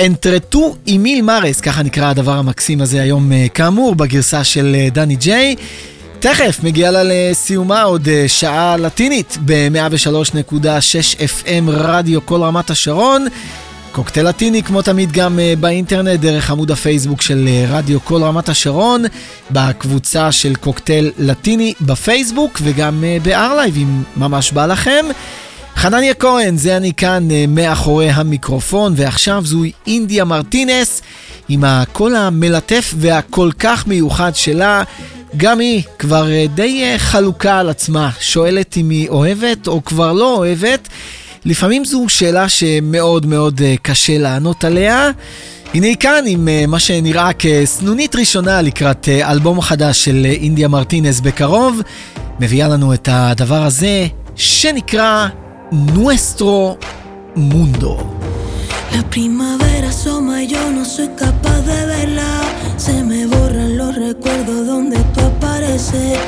אנטרטו 0.00 0.76
אימיל 0.86 1.22
מרס, 1.22 1.60
ככה 1.60 1.82
נקרא 1.82 2.10
הדבר 2.10 2.32
המקסים 2.32 2.80
הזה 2.80 3.02
היום 3.02 3.32
כאמור, 3.54 3.94
בגרסה 3.94 4.44
של 4.44 4.76
דני 4.92 5.16
ג'יי. 5.16 5.56
תכף 6.20 6.58
מגיעה 6.62 6.90
לה 6.90 7.02
לסיומה 7.04 7.82
עוד 7.82 8.08
שעה 8.26 8.76
לטינית 8.76 9.36
ב-103.6 9.44 11.18
FM 11.18 11.70
רדיו 11.70 12.26
כל 12.26 12.42
רמת 12.42 12.70
השרון. 12.70 13.26
קוקטייל 13.96 14.28
לטיני 14.28 14.62
כמו 14.62 14.82
תמיד 14.82 15.12
גם 15.12 15.38
אה, 15.38 15.54
באינטרנט 15.60 16.20
דרך 16.20 16.50
עמוד 16.50 16.70
הפייסבוק 16.70 17.22
של 17.22 17.48
אה, 17.48 17.66
רדיו 17.68 18.04
כל 18.04 18.22
רמת 18.22 18.48
השרון, 18.48 19.02
בקבוצה 19.50 20.32
של 20.32 20.54
קוקטייל 20.54 21.10
לטיני 21.18 21.74
בפייסבוק 21.80 22.58
וגם 22.62 23.04
אה, 23.04 23.16
בארלייב 23.22 23.76
אם 23.76 24.02
ממש 24.16 24.52
בא 24.52 24.66
לכם. 24.66 25.06
חנניה 25.76 26.14
כהן, 26.14 26.56
זה 26.56 26.76
אני 26.76 26.92
כאן 26.94 27.28
מאחורי 27.48 28.10
המיקרופון, 28.10 28.92
ועכשיו 28.96 29.42
זוהי 29.44 29.72
אינדיה 29.86 30.24
מרטינס 30.24 31.02
עם 31.48 31.64
הקול 31.64 32.16
המלטף 32.16 32.94
והכל 32.96 33.50
כך 33.58 33.86
מיוחד 33.86 34.34
שלה. 34.34 34.82
גם 35.36 35.58
היא 35.58 35.82
כבר 35.98 36.26
די 36.54 36.94
חלוקה 36.98 37.58
על 37.58 37.68
עצמה, 37.68 38.10
שואלת 38.20 38.76
אם 38.76 38.90
היא 38.90 39.08
אוהבת 39.08 39.68
או 39.68 39.84
כבר 39.84 40.12
לא 40.12 40.36
אוהבת. 40.36 40.88
לפעמים 41.46 41.84
זו 41.84 42.04
שאלה 42.08 42.48
שמאוד 42.48 43.26
מאוד 43.26 43.60
אה, 43.64 43.74
קשה 43.82 44.18
לענות 44.18 44.64
עליה. 44.64 45.10
הנה 45.74 45.86
היא 45.86 45.96
כאן 45.96 46.24
עם 46.26 46.48
אה, 46.48 46.64
מה 46.68 46.78
שנראה 46.78 47.32
כסנונית 47.32 48.16
ראשונה 48.16 48.62
לקראת 48.62 49.08
אה, 49.08 49.32
אלבום 49.32 49.60
חדש 49.60 50.04
של 50.04 50.26
אינדיה 50.26 50.68
מרטינס 50.68 51.20
בקרוב. 51.20 51.80
מביאה 52.40 52.68
לנו 52.68 52.94
את 52.94 53.08
הדבר 53.12 53.62
הזה 53.62 54.06
שנקרא 54.36 55.28
Nuestro 55.72 56.78
Mundo. 57.36 57.92
La 58.96 59.02
primavera 59.14 59.88
asoma 59.88 60.42
y 60.42 60.46
yo 60.46 60.62
no 60.76 60.84
soy 60.84 61.08
capaz 61.24 61.60
de 61.70 61.78
verla. 61.92 62.32
Se 62.84 62.94
me 63.10 63.20
borran 63.32 63.70
los 63.80 63.92
recuerdos 64.06 64.60
donde 64.70 64.98
tú 65.12 65.20
apareces. 65.32 66.18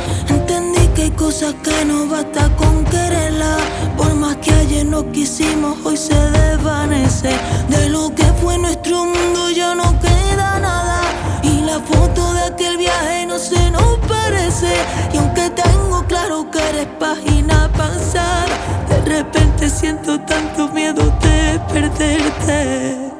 Hay 1.08 1.14
cosas 1.14 1.54
que 1.64 1.86
no 1.86 2.06
basta 2.06 2.54
con 2.56 2.84
quererla. 2.84 3.56
Por 3.96 4.14
más 4.16 4.36
que 4.36 4.52
ayer 4.52 4.84
no 4.84 5.10
quisimos, 5.10 5.78
hoy 5.82 5.96
se 5.96 6.14
desvanece. 6.14 7.30
De 7.70 7.88
lo 7.88 8.14
que 8.14 8.24
fue 8.42 8.58
nuestro 8.58 9.06
mundo 9.06 9.48
ya 9.48 9.74
no 9.74 9.98
queda 10.00 10.58
nada. 10.60 11.00
Y 11.42 11.62
la 11.62 11.80
foto 11.80 12.34
de 12.34 12.42
aquel 12.42 12.76
viaje 12.76 13.24
no 13.24 13.38
se 13.38 13.70
nos 13.70 13.98
parece. 14.06 14.70
Y 15.14 15.16
aunque 15.16 15.48
tengo 15.48 16.04
claro 16.06 16.50
que 16.50 16.58
eres 16.58 16.88
página 17.00 17.72
pasada, 17.72 18.44
de 18.90 19.00
repente 19.16 19.70
siento 19.70 20.20
tanto 20.20 20.68
miedo 20.68 21.04
de 21.22 21.58
perderte. 21.72 23.10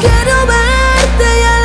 Quiero 0.00 0.36
verte 0.48 1.26
y 1.40 1.57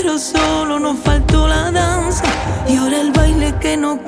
pero 0.00 0.16
solo 0.16 0.78
nos 0.78 0.96
faltó 1.00 1.48
la 1.48 1.72
danza. 1.72 2.22
Y 2.68 2.76
ahora 2.76 3.00
el 3.00 3.10
baile 3.10 3.52
que 3.60 3.76
nos 3.76 3.98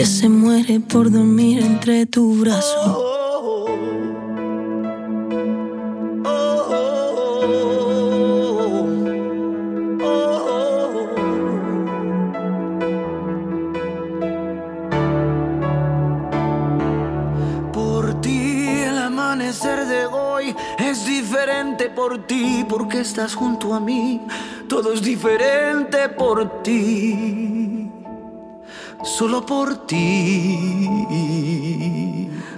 Que 0.00 0.06
se 0.06 0.30
muere 0.30 0.80
por 0.80 1.10
dormir 1.10 1.62
entre 1.62 2.06
tu 2.06 2.34
brazo 2.40 3.04
Por 17.74 18.22
ti 18.22 18.68
el 18.80 18.96
amanecer 18.96 19.84
de 19.84 20.06
hoy 20.06 20.56
es 20.78 21.04
diferente 21.04 21.90
por 21.90 22.26
ti 22.26 22.64
porque 22.66 23.00
estás 23.00 23.34
junto 23.34 23.74
a 23.74 23.80
mí. 23.80 24.22
Todo 24.66 24.94
es 24.94 25.02
diferente 25.02 26.08
por 26.08 26.62
ti. 26.62 27.49
Solo 29.20 29.44
por 29.44 29.76
ti. 29.86 31.06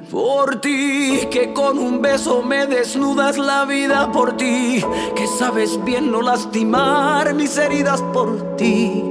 Por 0.08 0.60
ti, 0.60 1.26
que 1.28 1.52
con 1.52 1.76
un 1.76 2.00
beso 2.00 2.40
me 2.44 2.68
desnudas 2.68 3.36
la 3.36 3.64
vida 3.64 4.12
por 4.12 4.36
ti. 4.36 4.80
Que 5.16 5.26
sabes 5.26 5.82
bien 5.84 6.12
no 6.12 6.22
lastimar 6.22 7.34
mis 7.34 7.58
heridas 7.58 8.00
por 8.14 8.54
ti. 8.54 9.02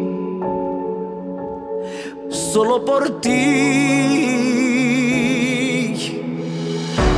Solo 2.29 2.85
por 2.85 3.19
ti. 3.19 3.29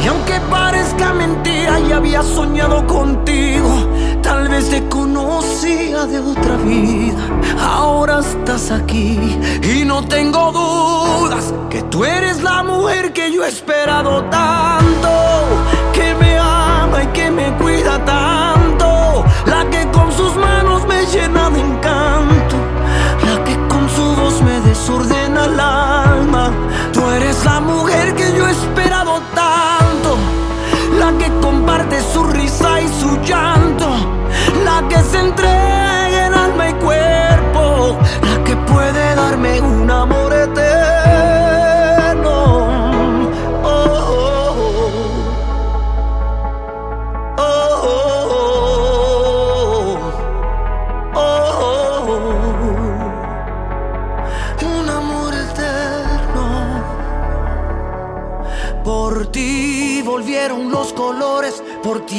Y 0.03 0.07
aunque 0.07 0.39
parezca 0.49 1.13
mentira, 1.13 1.79
ya 1.87 1.97
había 1.97 2.23
soñado 2.23 2.87
contigo. 2.87 3.92
Tal 4.23 4.47
vez 4.47 4.69
te 4.69 4.87
conocía 4.87 6.05
de 6.05 6.19
otra 6.19 6.55
vida. 6.57 7.21
Ahora 7.59 8.19
estás 8.19 8.71
aquí 8.71 9.19
y 9.61 9.83
no 9.85 10.05
tengo 10.07 10.51
dudas 10.51 11.53
que 11.69 11.81
tú 11.83 12.05
eres 12.05 12.41
la 12.41 12.63
mujer 12.63 13.13
que 13.13 13.31
yo 13.33 13.43
he 13.43 13.49
esperado 13.49 14.23
tanto. 14.25 15.09
Que 15.93 16.15
me 16.15 16.37
ama 16.39 17.03
y 17.03 17.07
que 17.07 17.29
me 17.29 17.53
cuida 17.57 18.03
tanto. 18.05 19.25
La 19.45 19.69
que 19.69 19.85
con 19.91 20.11
sus 20.11 20.35
manos 20.35 20.87
me 20.87 21.05
llena 21.05 21.49
de 21.49 21.59
encanto. 21.59 22.55
La 23.27 23.43
que 23.43 23.55
con 23.67 23.89
su 23.89 24.15
voz 24.15 24.41
me 24.41 24.59
desordena 24.61 25.45
el 25.45 25.59
alma. 25.59 26.51
Tú 26.93 27.09
eres 27.09 27.43
la 27.43 27.59
mujer 27.59 28.15
que 28.15 28.35
yo 28.37 28.47
he 28.47 28.51
esperado 28.51 29.21
tanto. 29.35 30.17
La 30.97 31.11
que 31.17 31.29
comparte 31.41 32.01
su 32.13 32.23
risa 32.23 32.81
y 32.81 32.87
su 32.87 33.17
llanto. 33.21 33.52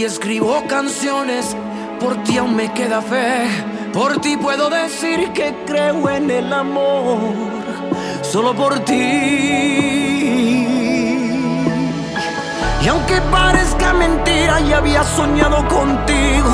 Escribo 0.05 0.63
canciones, 0.69 1.57
por 1.99 2.23
ti 2.25 2.37
aún 2.39 2.57
me 2.57 2.73
queda 2.73 3.01
fe, 3.01 3.49
por 3.93 4.21
ti 4.21 4.37
puedo 4.37 4.69
decir 4.69 5.33
que 5.33 5.55
creo 5.67 6.11
en 6.11 6.31
el 6.31 6.53
amor, 6.53 7.19
solo 8.23 8.55
por 8.55 8.79
ti. 8.81 8.95
Y 12.83 12.89
aunque 12.89 13.19
parezca 13.33 13.95
mentira, 13.95 14.61
ya 14.61 14.77
había 14.77 15.03
soñado 15.05 15.67
contigo. 15.69 16.51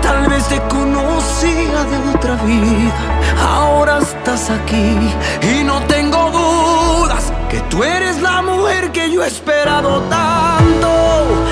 Tal 0.00 0.28
vez 0.28 0.46
te 0.46 0.60
conocía 0.68 1.84
de 1.84 2.16
otra 2.16 2.36
vida. 2.44 2.92
Ahora 3.44 3.98
estás 3.98 4.48
aquí 4.50 4.96
y 5.42 5.64
no 5.64 5.80
tengo 5.86 6.30
dudas 6.30 7.32
que 7.50 7.58
tú 7.62 7.82
eres 7.82 8.22
la 8.22 8.42
mujer 8.42 8.92
que 8.92 9.10
yo 9.10 9.24
he 9.24 9.26
esperado 9.26 10.02
tanto. 10.02 11.51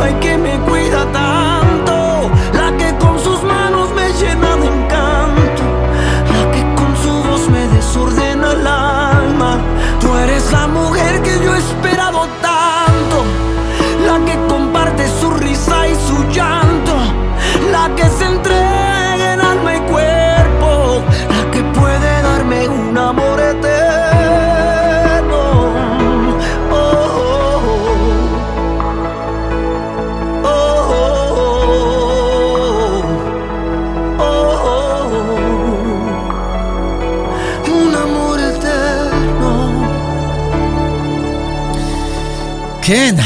Ama 0.00 0.10
y 0.10 0.14
que 0.14 0.38
me 0.38 0.58
cuida 0.60 1.04
tanto. 1.12 2.30
La 2.54 2.76
que 2.78 2.96
con 2.96 3.18
sus 3.18 3.42
manos 3.42 3.92
me 3.94 4.10
llena 4.14 4.56
de 4.56 4.66
encanto. 4.66 5.62
La 6.32 6.50
que 6.52 6.62
con 6.74 6.96
su 6.96 7.12
voz 7.28 7.48
me 7.50 7.68
desordena 7.68 8.52
el 8.52 8.66
alma. 8.66 9.58
Tú 10.00 10.14
eres 10.16 10.50
la 10.52 10.66
mujer 10.68 11.09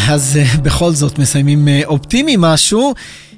אז 0.09 0.39
אה, 0.41 0.57
בכל 0.63 0.93
זאת 0.93 1.19
מסיימים 1.19 1.69
אה, 1.69 1.81
אופטימי 1.85 2.37
משהו. 2.39 2.95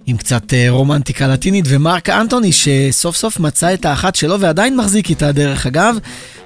עם 0.08 0.16
קצת 0.16 0.54
אה, 0.54 0.66
רומנטיקה 0.68 1.28
לטינית, 1.28 1.64
ומרק 1.68 2.08
אנטוני 2.08 2.50
שסוף 2.52 3.16
סוף 3.16 3.40
מצא 3.40 3.74
את 3.74 3.84
האחת 3.84 4.14
שלו 4.14 4.40
ועדיין 4.40 4.76
מחזיק 4.76 5.10
איתה 5.10 5.32
דרך 5.32 5.66
אגב, 5.66 5.96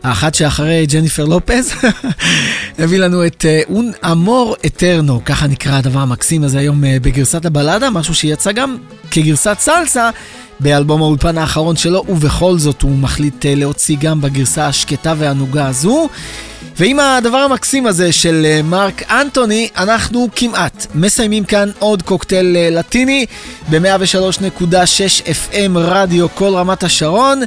האחת 0.02 0.34
שאחרי 0.34 0.86
ג'ניפר 0.86 1.24
לופז, 1.24 1.72
הביא 2.78 2.98
לנו 2.98 3.26
את 3.26 3.44
און 3.70 3.92
אמור 4.12 4.56
אטרנו, 4.66 5.20
ככה 5.24 5.46
נקרא 5.46 5.78
הדבר 5.78 6.00
המקסים 6.00 6.44
הזה 6.44 6.58
היום 6.58 6.84
בגרסת 7.02 7.44
הבלדה, 7.44 7.90
משהו 7.90 8.14
שיצא 8.14 8.52
גם 8.52 8.76
כגרסת 9.10 9.56
סלסה. 9.60 10.10
באלבום 10.60 11.02
האולפן 11.02 11.38
האחרון 11.38 11.76
שלו, 11.76 12.04
ובכל 12.08 12.58
זאת 12.58 12.82
הוא 12.82 12.96
מחליט 12.96 13.46
להוציא 13.48 13.96
גם 14.00 14.20
בגרסה 14.20 14.66
השקטה 14.66 15.14
והענוגה 15.18 15.66
הזו. 15.66 16.08
ועם 16.76 17.00
הדבר 17.00 17.38
המקסים 17.38 17.86
הזה 17.86 18.12
של 18.12 18.42
אה, 18.44 18.62
מרק 18.62 19.02
אנטוני, 19.10 19.68
אנחנו 19.76 20.28
כמעט 20.36 20.86
מסיימים 20.94 21.44
כאן 21.44 21.70
עוד 21.78 22.02
קוקטייל 22.02 22.56
אה, 22.56 22.68
לטיני 22.70 23.26
ב-103.6 23.70 24.74
FM 25.26 25.78
רדיו 25.78 26.26
כל 26.34 26.54
רמת 26.54 26.82
השרון. 26.82 27.42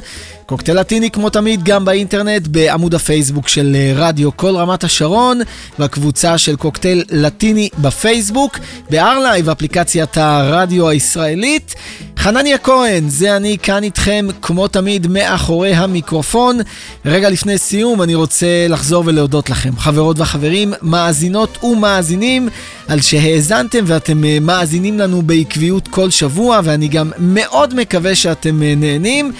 קוקטייל 0.46 0.80
לטיני 0.80 1.10
כמו 1.10 1.30
תמיד 1.30 1.62
גם 1.64 1.84
באינטרנט 1.84 2.46
בעמוד 2.46 2.94
הפייסבוק 2.94 3.48
של 3.48 3.76
אה, 3.76 3.92
רדיו 3.96 4.36
כל 4.36 4.56
רמת 4.56 4.84
השרון 4.84 5.40
והקבוצה 5.78 6.38
של 6.38 6.56
קוקטייל 6.56 7.04
לטיני 7.10 7.68
בפייסבוק, 7.78 8.58
בארלייב 8.90 9.48
אפליקציית 9.50 10.18
הרדיו 10.18 10.88
הישראלית. 10.88 11.74
חנניה 12.18 12.58
כהן, 12.58 13.08
זה 13.08 13.36
אני 13.36 13.58
כאן 13.62 13.82
איתכם 13.82 14.26
כמו 14.42 14.68
תמיד 14.68 15.06
מאחורי 15.06 15.74
המיקרופון. 15.74 16.58
רגע 17.04 17.30
לפני 17.30 17.58
סיום 17.58 18.02
אני 18.02 18.14
רוצה 18.14 18.66
לחזור 18.68 19.02
ולהודות 19.06 19.50
לכם, 19.50 19.76
חברות 19.76 20.20
וחברים, 20.20 20.72
מאזינות 20.82 21.64
ומאזינים, 21.64 22.48
על 22.88 23.00
שהאזנתם 23.00 23.84
ואתם 23.86 24.24
אה, 24.24 24.38
מאזינים 24.40 24.98
לנו 24.98 25.22
בעקביות 25.22 25.88
כל 25.88 26.10
שבוע 26.10 26.60
ואני 26.64 26.88
גם 26.88 27.12
מאוד 27.18 27.74
מקווה 27.74 28.14
שאתם 28.14 28.62
אה, 28.62 28.74
נהנים. 28.76 29.32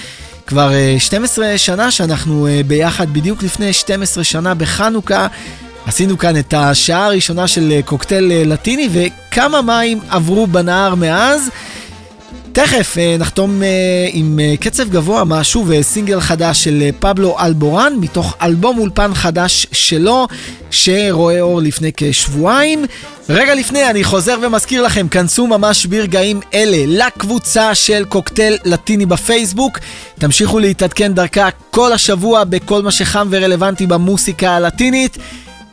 כבר 0.47 0.70
12 0.99 1.47
אה, 1.47 1.59
שנה 1.59 1.90
שאנחנו 1.90 2.47
אה, 2.47 2.61
ביחד, 2.66 3.12
בדיוק 3.12 3.42
לפני 3.42 3.72
12 3.72 4.24
שנה 4.24 4.55
בחנוכה. 4.55 5.26
עשינו 5.86 6.18
כאן 6.18 6.38
את 6.38 6.55
השעה 6.55 7.07
הראשונה 7.07 7.49
של 7.49 7.72
אה, 7.72 7.80
קוקטייל 7.84 8.53
לטיני, 8.53 8.88
וכמה 8.92 9.62
מים 9.62 10.01
עברו 10.09 10.47
בנהר 10.47 10.95
מאז. 10.95 11.51
תכף 12.55 12.97
נחתום 13.19 13.63
עם 14.13 14.41
קצב 14.61 14.91
גבוה 14.91 15.25
משהו 15.25 15.65
וסינגל 15.69 16.21
חדש 16.21 16.65
של 16.65 16.91
פבלו 17.01 17.37
אלבורן 17.41 17.93
מתוך 18.01 18.37
אלבום 18.43 18.79
אולפן 18.79 19.15
חדש 19.15 19.67
שלו 19.73 20.29
שרואה 20.71 21.41
אור 21.41 21.63
לפני 21.63 21.91
כשבועיים. 21.97 22.85
רגע 23.29 23.55
לפני 23.55 23.91
אני 23.91 24.05
חוזר 24.05 24.39
ומזכיר 24.43 24.83
לכם, 24.83 25.09
כנסו 25.09 25.47
ממש 25.47 25.87
ברגעים 25.87 26.41
אלה 26.55 27.07
לקבוצה 27.07 27.75
של 27.75 28.05
קוקטייל 28.09 28.57
לטיני 28.65 29.07
בפייסבוק. 29.07 29.79
תמשיכו 30.19 30.59
להתעדכן 30.59 31.15
דרכה 31.15 31.49
כל 31.71 31.93
השבוע 31.93 32.45
בכל 32.45 32.83
מה 32.83 32.91
שחם 32.91 33.29
ורלוונטי 33.31 33.87
במוסיקה 33.87 34.51
הלטינית. 34.51 35.19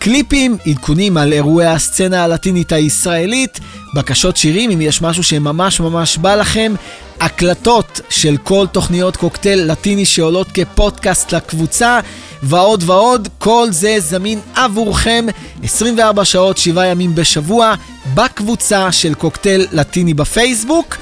קליפים, 0.04 0.58
עדכונים 0.66 1.18
על 1.18 1.34
אירועי 1.34 1.68
הסצנה 1.68 2.24
הלטינית 2.24 2.72
הישראלית, 2.72 3.60
בקשות 3.95 4.38
שירים 4.38 4.72
אם 4.72 4.82
יש 4.82 5.02
משהו 5.02 5.24
שממש 5.24 5.80
ממש 5.80 6.18
בא 6.18 6.36
לכם, 6.36 6.74
הקלטות 7.20 8.02
של 8.10 8.38
כל 8.43 8.66
תוכניות 8.72 9.18
קוקטייל 9.18 9.72
לטיני 9.72 10.06
שעולות 10.06 10.47
כפודקאסט 10.54 11.34
לקבוצה, 11.34 11.99
ועוד 12.43 12.84
ועוד, 12.86 13.28
כל 13.38 13.68
זה 13.72 13.95
זמין 13.99 14.39
עבורכם 14.56 15.26
24 15.64 16.26
שעות, 16.26 16.58
7 16.58 16.86
ימים 16.86 17.16
בשבוע, 17.16 17.74
בקבוצה 18.14 18.91
של 18.91 19.14
קוקטייל 19.14 19.68
לטיני 19.72 20.14
בפייסבוק. 20.14 20.95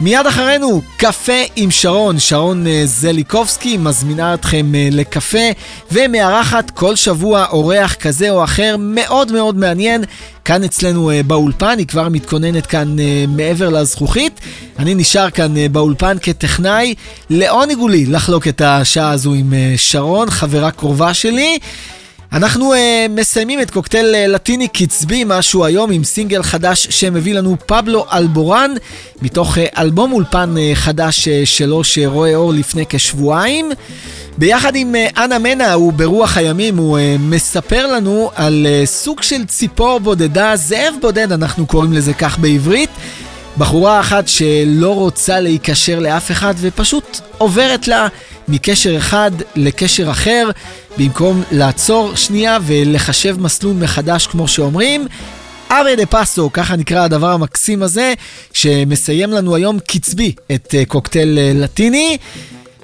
מיד 0.00 0.26
אחרינו, 0.26 0.82
קפה 0.96 1.42
עם 1.56 1.70
שרון, 1.70 2.18
שרון 2.18 2.66
אה, 2.66 2.82
זליקובסקי 2.84 3.76
מזמינה 3.76 4.34
אתכם 4.34 4.74
אה, 4.74 4.88
לקפה 4.92 5.38
ומארחת 5.92 6.70
כל 6.70 6.96
שבוע 6.96 7.46
אורח 7.50 7.94
כזה 7.94 8.30
או 8.30 8.44
אחר 8.44 8.76
מאוד 8.78 9.32
מאוד 9.32 9.56
מעניין 9.56 10.04
כאן 10.44 10.64
אצלנו 10.64 11.10
אה, 11.10 11.22
באולפן, 11.22 11.78
היא 11.78 11.86
כבר 11.86 12.08
מתכוננת 12.08 12.66
כאן 12.66 12.96
מעבר 13.28 13.68
לזכוכית. 13.68 14.40
אני 14.78 14.94
נשאר 14.94 15.30
כאן 15.30 15.54
באולפן 15.72 16.16
כטכנאי, 16.22 16.94
לעונג 17.30 17.76
הוא 17.76 17.90
לי 17.90 18.06
לחלוק 18.06 18.48
את 18.48 18.60
השעה 18.60 19.10
הזו 19.10 19.34
עם 19.34 19.54
שרון, 19.76 20.30
חברה 20.30 20.70
קרובה 20.70 21.14
שלי. 21.14 21.58
אנחנו 22.36 22.74
uh, 22.74 22.76
מסיימים 23.10 23.60
את 23.60 23.70
קוקטייל 23.70 24.14
uh, 24.14 24.28
לטיני 24.28 24.68
קצבי 24.68 25.24
משהו 25.26 25.64
היום 25.64 25.90
עם 25.90 26.04
סינגל 26.04 26.42
חדש 26.42 26.86
שמביא 26.90 27.34
לנו 27.34 27.56
פבלו 27.66 28.06
אלבורן 28.12 28.74
מתוך 29.22 29.56
uh, 29.58 29.60
אלבום 29.78 30.12
אולפן 30.12 30.54
uh, 30.56 30.74
חדש 30.74 31.28
uh, 31.28 31.30
שלו 31.46 31.84
שרואה 31.84 32.34
אור 32.34 32.52
לפני 32.52 32.84
כשבועיים. 32.88 33.70
ביחד 34.38 34.76
עם 34.76 34.94
uh, 34.94 35.20
אנה 35.20 35.38
מנה 35.38 35.78
וברוח 35.78 36.36
הימים 36.36 36.76
הוא 36.76 36.98
uh, 36.98 37.02
מספר 37.20 37.86
לנו 37.86 38.30
על 38.34 38.66
uh, 38.66 38.86
סוג 38.86 39.22
של 39.22 39.46
ציפור 39.46 40.00
בודדה, 40.00 40.56
זאב 40.56 40.94
בודד 41.00 41.32
אנחנו 41.32 41.66
קוראים 41.66 41.92
לזה 41.92 42.14
כך 42.14 42.38
בעברית. 42.38 42.90
בחורה 43.58 44.00
אחת 44.00 44.28
שלא 44.28 44.94
רוצה 44.94 45.40
להיקשר 45.40 45.98
לאף 45.98 46.30
אחד 46.30 46.54
ופשוט 46.60 47.20
עוברת 47.38 47.88
לה 47.88 48.08
מקשר 48.48 48.96
אחד 48.96 49.30
לקשר 49.56 50.10
אחר, 50.10 50.50
במקום 50.98 51.42
לעצור 51.52 52.14
שנייה 52.14 52.58
ולחשב 52.62 53.36
מסלול 53.40 53.76
מחדש 53.76 54.26
כמו 54.26 54.48
שאומרים. 54.48 55.06
אבי 55.68 55.96
דה 55.96 56.06
פסו, 56.06 56.52
ככה 56.52 56.76
נקרא 56.76 57.04
הדבר 57.04 57.30
המקסים 57.32 57.82
הזה, 57.82 58.14
שמסיים 58.52 59.32
לנו 59.32 59.54
היום 59.54 59.78
קצבי 59.78 60.32
את 60.54 60.74
uh, 60.74 60.88
קוקטייל 60.88 61.38
uh, 61.38 61.62
לטיני. 61.62 62.18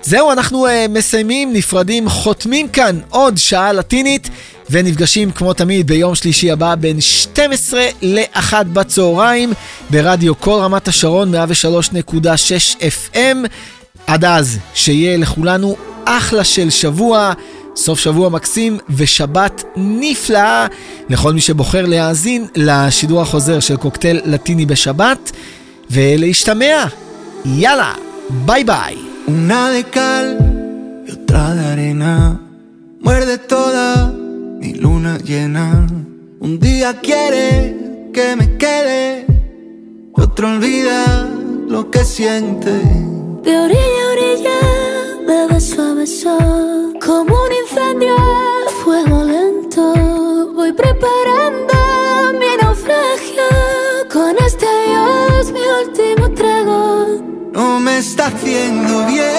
זהו, 0.04 0.32
אנחנו 0.32 0.66
uh, 0.66 0.70
מסיימים, 0.88 1.52
נפרדים, 1.52 2.08
חותמים 2.08 2.68
כאן 2.68 2.98
עוד 3.10 3.38
שעה 3.38 3.72
לטינית, 3.72 4.28
ונפגשים 4.70 5.30
כמו 5.30 5.52
תמיד 5.52 5.86
ביום 5.86 6.14
שלישי 6.14 6.50
הבא 6.50 6.74
בין 6.74 7.00
12 7.00 7.86
ל-1 8.02 8.52
בצהריים 8.72 9.52
ברדיו 9.90 10.40
כל 10.40 10.58
רמת 10.60 10.88
השרון 10.88 11.34
103.6 11.34 12.80
FM. 12.80 13.36
עד 14.06 14.24
אז, 14.24 14.58
שיהיה 14.74 15.16
לכולנו 15.16 15.76
אחלה 16.04 16.44
של 16.44 16.70
שבוע, 16.70 17.32
סוף 17.76 18.00
שבוע 18.00 18.28
מקסים 18.28 18.78
ושבת 18.90 19.64
נפלאה 19.76 20.66
לכל 21.08 21.32
מי 21.32 21.40
שבוחר 21.40 21.86
להאזין 21.86 22.46
לשידור 22.56 23.22
החוזר 23.22 23.60
של 23.60 23.76
קוקטייל 23.76 24.20
לטיני 24.24 24.66
בשבת, 24.66 25.32
ולהשתמע. 25.90 26.84
יאללה, 27.44 27.94
ביי 28.30 28.64
ביי. 28.64 29.11
Una 29.26 29.70
de 29.70 29.84
cal 29.84 31.04
y 31.06 31.12
otra 31.12 31.54
de 31.54 31.64
arena, 31.64 32.40
muerde 33.00 33.38
toda 33.38 34.10
mi 34.10 34.74
luna 34.74 35.18
llena. 35.18 35.86
Un 36.40 36.58
día 36.58 36.98
quiere 37.00 38.10
que 38.12 38.34
me 38.36 38.56
quede, 38.56 39.26
y 40.16 40.20
otro 40.20 40.48
olvida 40.48 41.28
lo 41.68 41.90
que 41.90 42.04
siente. 42.04 42.72
De 43.42 43.58
orilla 43.58 44.02
a 44.02 44.12
orilla, 44.12 44.60
de 45.28 45.54
beso 45.54 45.82
a 45.82 45.94
beso, 45.94 46.38
como 47.04 47.34
un 47.46 47.52
incendio, 47.62 48.16
fuego 48.82 49.22
lento. 49.22 50.52
Voy 50.54 50.72
preparando 50.72 51.74
mi 52.40 52.56
naufragio, 52.60 53.48
con 54.12 54.34
este 54.44 54.66
adiós 54.66 55.52
mi 55.52 55.60
último 55.60 56.01
está 57.98 58.26
haciendo 58.26 59.06
bien. 59.06 59.32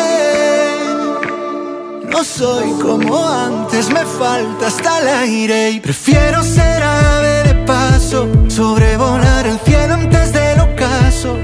No 2.09 2.23
soy 2.23 2.71
como 2.81 3.27
antes, 3.27 3.89
me 3.89 4.05
falta 4.05 4.67
hasta 4.67 4.99
el 4.99 5.07
aire 5.07 5.71
y 5.71 5.79
prefiero 5.79 6.43
ser 6.43 6.83
ave 6.83 7.43
de 7.43 7.55
paso, 7.65 8.27
sobrevolar 8.47 9.47
el 9.47 9.59
cielo 9.59 9.95
antes 9.95 10.31
del 10.31 10.59
ocaso, 10.59 11.37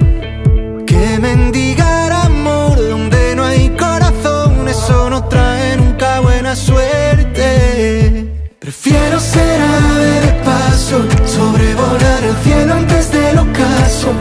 que 0.85 1.17
mendigar 1.19 2.11
amor 2.11 2.77
donde 2.77 3.35
no 3.35 3.43
hay 3.43 3.69
corazón, 3.69 4.67
eso 4.67 5.09
no 5.09 5.23
trae 5.27 5.77
nunca 5.77 6.19
buena 6.19 6.55
suerte. 6.55 8.27
Prefiero 8.59 9.19
ser 9.19 9.61
ave 9.61 10.21
de 10.21 10.33
paso, 10.43 11.03
sobrevolar 11.25 12.23
el 12.23 12.35
cielo 12.43 12.73
antes 12.75 13.11
del 13.11 13.39
ocaso, 13.39 14.13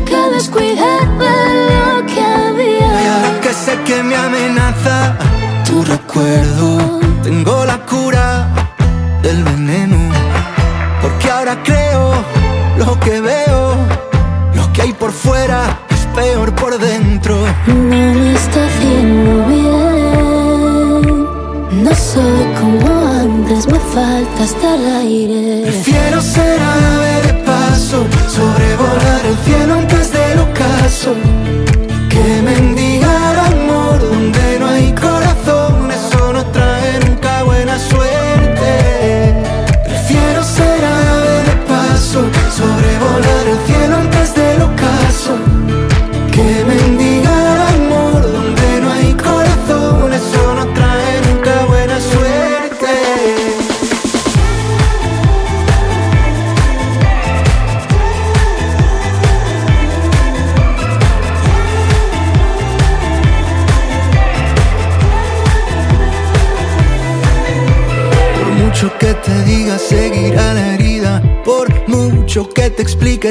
tan 0.00 0.06
complicada 0.06 0.36
es 0.36 0.48
cuidar 0.48 1.18
de 1.18 1.30
lo 1.70 2.06
que 2.06 2.20
había. 2.20 3.02
Y 3.02 3.06
ahora 3.06 3.40
que 3.40 3.52
sé 3.52 3.78
que 3.84 4.02
me 4.02 4.16
amenaza 4.16 5.16
tu 5.66 5.82
recuerdo, 5.84 7.00
tengo 7.22 7.64
la 7.64 7.78
cura 7.86 8.48
del 9.22 9.44
veneno. 9.44 9.98
Porque 11.02 11.30
ahora 11.30 11.62
creo 11.62 12.12
lo 12.78 12.98
que 13.00 13.20
veo, 13.20 13.76
lo 14.54 14.72
que 14.72 14.82
hay 14.82 14.92
por 14.92 15.12
fuera 15.12 15.78
es 15.90 16.06
peor 16.14 16.54
por 16.54 16.78
dentro. 16.78 17.36
No 17.66 18.14
me 18.14 18.34
está 18.34 18.66
haciendo 18.66 19.46
bien. 19.46 19.70
No 21.84 21.94
soy 21.94 22.44
como 22.60 22.86
antes, 23.22 23.66
me 23.66 23.78
falta 23.78 24.44
hasta 24.44 24.74
el 24.74 24.86
aire. 24.96 25.62
Prefiero 25.64 26.20
ser 26.20 26.60
de 26.60 27.09
sobrevolar 27.90 29.26
el 29.26 29.36
cielo 29.38 29.74
antes 29.74 30.12
del 30.12 30.38
ocaso. 30.38 31.14
Que 32.08 32.42
mendigar 32.42 32.89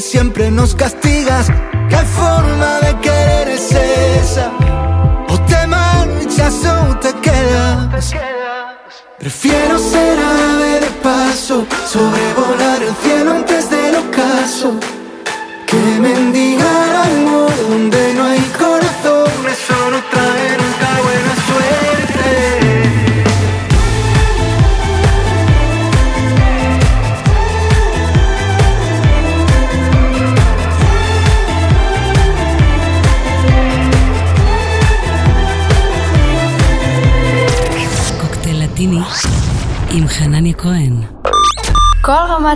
siempre 0.01 0.51
nos 0.51 0.75
castigas. 0.75 1.51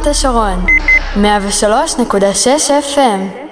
רמת 0.03 0.11
השרון, 0.11 0.65
103.6 1.15 1.19
FM 2.95 3.42